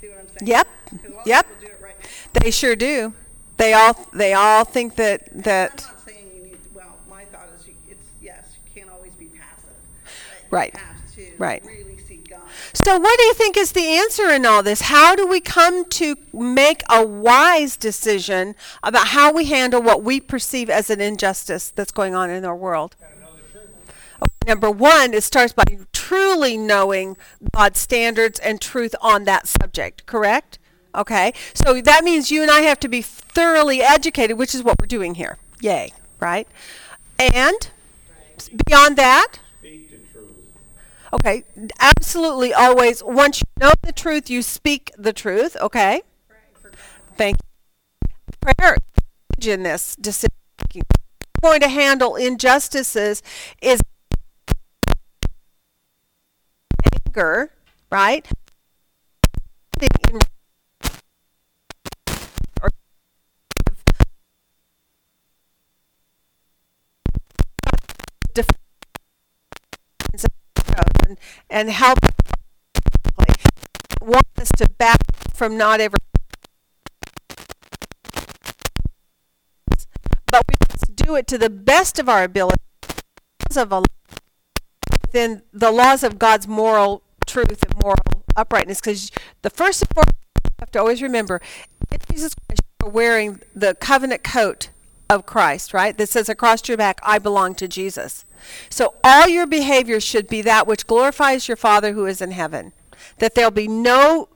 [0.00, 0.46] See what I'm saying?
[0.48, 0.68] Yep.
[0.86, 1.46] 'Cause a lot of Yep.
[1.82, 1.96] right.
[2.34, 3.14] They sure do.
[3.56, 5.84] They all they all think that that.
[5.88, 9.12] I'm not saying you need, well, my thought is, you- it's, yes, you can't always
[9.14, 9.64] be passive.
[10.04, 10.74] but Right.
[10.74, 11.64] You have to Right.
[12.74, 14.82] So what do you think is the answer in all this?
[14.82, 20.20] How do we come to make a wise decision about how we handle what we
[20.20, 22.96] perceive as an injustice that's going on in our world?
[24.46, 27.16] Number one, it starts by truly knowing
[27.54, 30.58] God's standards and truth on that subject, correct?
[30.94, 34.76] Okay, so that means you and I have to be thoroughly educated, which is what
[34.80, 35.38] we're doing here.
[35.60, 36.46] Yay, right?
[37.18, 37.68] And
[38.66, 39.38] beyond that.
[41.14, 41.44] Okay,
[41.80, 46.02] absolutely always, once you know the truth, you speak the truth, okay?
[47.16, 48.52] Thank you.
[48.54, 48.76] Prayer
[49.40, 50.30] in this decision.
[51.42, 53.22] Going to handle injustices
[53.60, 53.80] is
[57.06, 57.50] anger,
[57.90, 58.26] right?
[71.50, 71.98] And, and help
[74.00, 74.98] want us to back
[75.32, 75.96] from not ever
[80.26, 82.60] but we must do it to the best of our ability
[83.56, 83.82] of a
[85.14, 88.80] within the laws of God's moral truth and moral uprightness.
[88.80, 89.12] Because
[89.42, 91.40] the first and foremost, you have to always remember,
[92.10, 94.70] Jesus Christ, you're wearing the covenant coat
[95.08, 95.96] of Christ, right?
[95.96, 98.24] That says across your back, I belong to Jesus.
[98.70, 102.72] So all your behavior should be that which glorifies your Father who is in heaven.
[103.18, 104.28] That there'll be no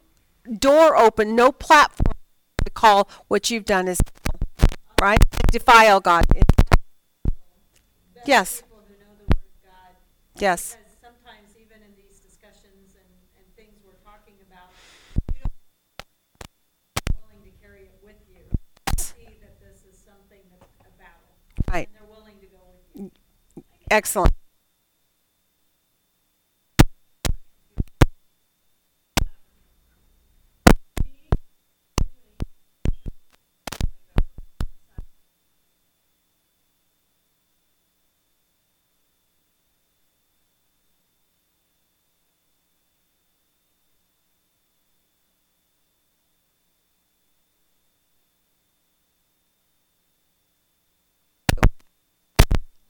[0.58, 2.16] door open, no platform
[2.64, 3.98] to call what you've done evil,
[5.00, 5.18] right?
[5.50, 6.24] Defile God.
[8.26, 8.60] Yes.
[8.60, 9.92] People who know the word of God.
[10.36, 10.76] Yes.
[10.76, 13.08] Because sometimes even in these discussions and,
[13.40, 14.68] and things we're talking about,
[15.32, 15.56] you don't
[17.24, 18.44] willing to carry it with you.
[19.00, 21.32] See that this is something that's a battle.
[21.72, 21.88] Right.
[21.88, 23.10] And they're willing to go with you.
[23.90, 24.34] Excellent.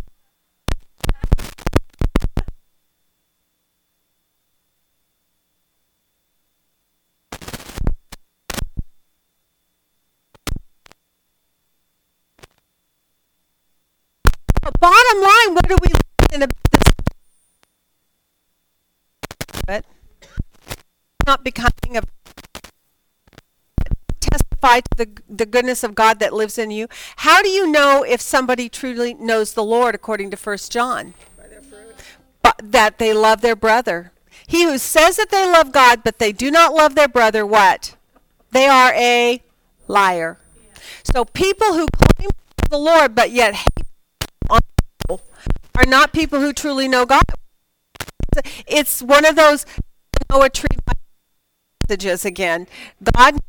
[14.61, 16.81] But Bottom line, what are we learning about this?
[19.65, 19.85] But
[21.25, 22.01] not becoming a
[24.61, 26.87] testify to the, the goodness of God that lives in you.
[27.17, 31.13] How do you know if somebody truly knows the Lord according to First John?
[32.41, 34.11] But that they love their brother.
[34.47, 37.95] He who says that they love God but they do not love their brother, what?
[38.51, 39.41] They are a
[39.87, 40.37] liar.
[41.03, 42.29] So people who claim
[42.69, 43.67] the Lord but yet hate
[45.73, 47.23] are not people who truly know God.
[48.67, 49.65] It's one of those
[50.29, 50.67] Noah tree
[51.87, 52.67] messages again.
[53.15, 53.39] God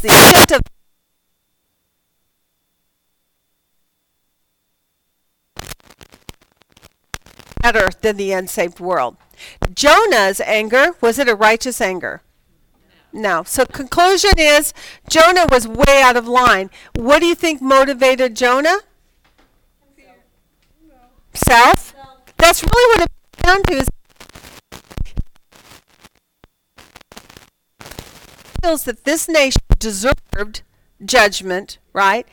[0.00, 0.62] the extent of
[7.72, 9.16] better than the unsaved world.
[9.74, 12.22] Jonah's anger, was it a righteous anger?
[13.12, 13.42] No.
[13.44, 14.72] So conclusion is
[15.08, 16.70] Jonah was way out of line.
[16.94, 18.78] What do you think motivated Jonah?
[21.34, 21.94] Self?
[22.36, 23.88] That's really what it comes down to is
[28.62, 30.62] feels that this nation deserved
[31.04, 32.26] judgment, right?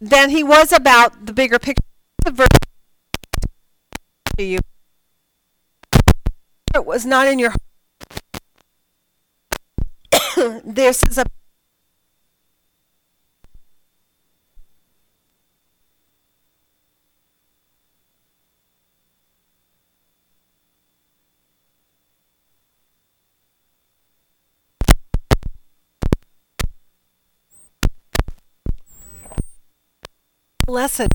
[0.00, 1.80] Then he was about the bigger picture.
[4.36, 4.58] To you.
[6.74, 7.60] It was not in your heart.
[10.64, 11.24] this is a
[30.68, 31.08] lesson.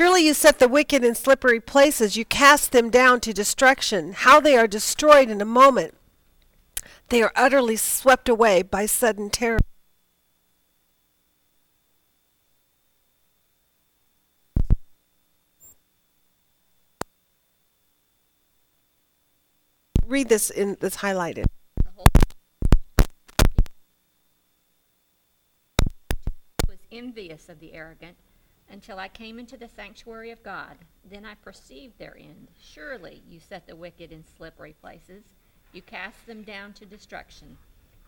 [0.00, 2.16] Surely you set the wicked in slippery places.
[2.16, 4.14] You cast them down to destruction.
[4.14, 5.92] How they are destroyed in a moment.
[7.10, 9.58] They are utterly swept away by sudden terror.
[20.06, 21.44] Read this in that's highlighted.
[21.76, 21.90] the
[26.66, 28.16] was envious of the arrogant
[28.70, 30.76] until I came into the sanctuary of God.
[31.10, 32.48] Then I perceived their end.
[32.60, 35.24] Surely you set the wicked in slippery places.
[35.72, 37.58] You cast them down to destruction.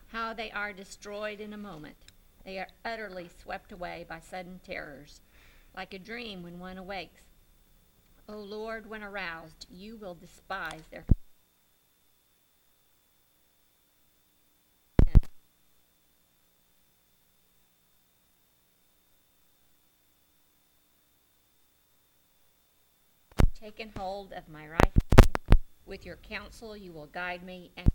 [0.07, 1.97] How they are destroyed in a moment.
[2.45, 5.21] They are utterly swept away by sudden terrors,
[5.75, 7.21] like a dream when one awakes.
[8.27, 11.05] O Lord, when aroused, you will despise their
[23.63, 25.57] taken hold of my right hand.
[25.85, 27.87] With your counsel, you will guide me, and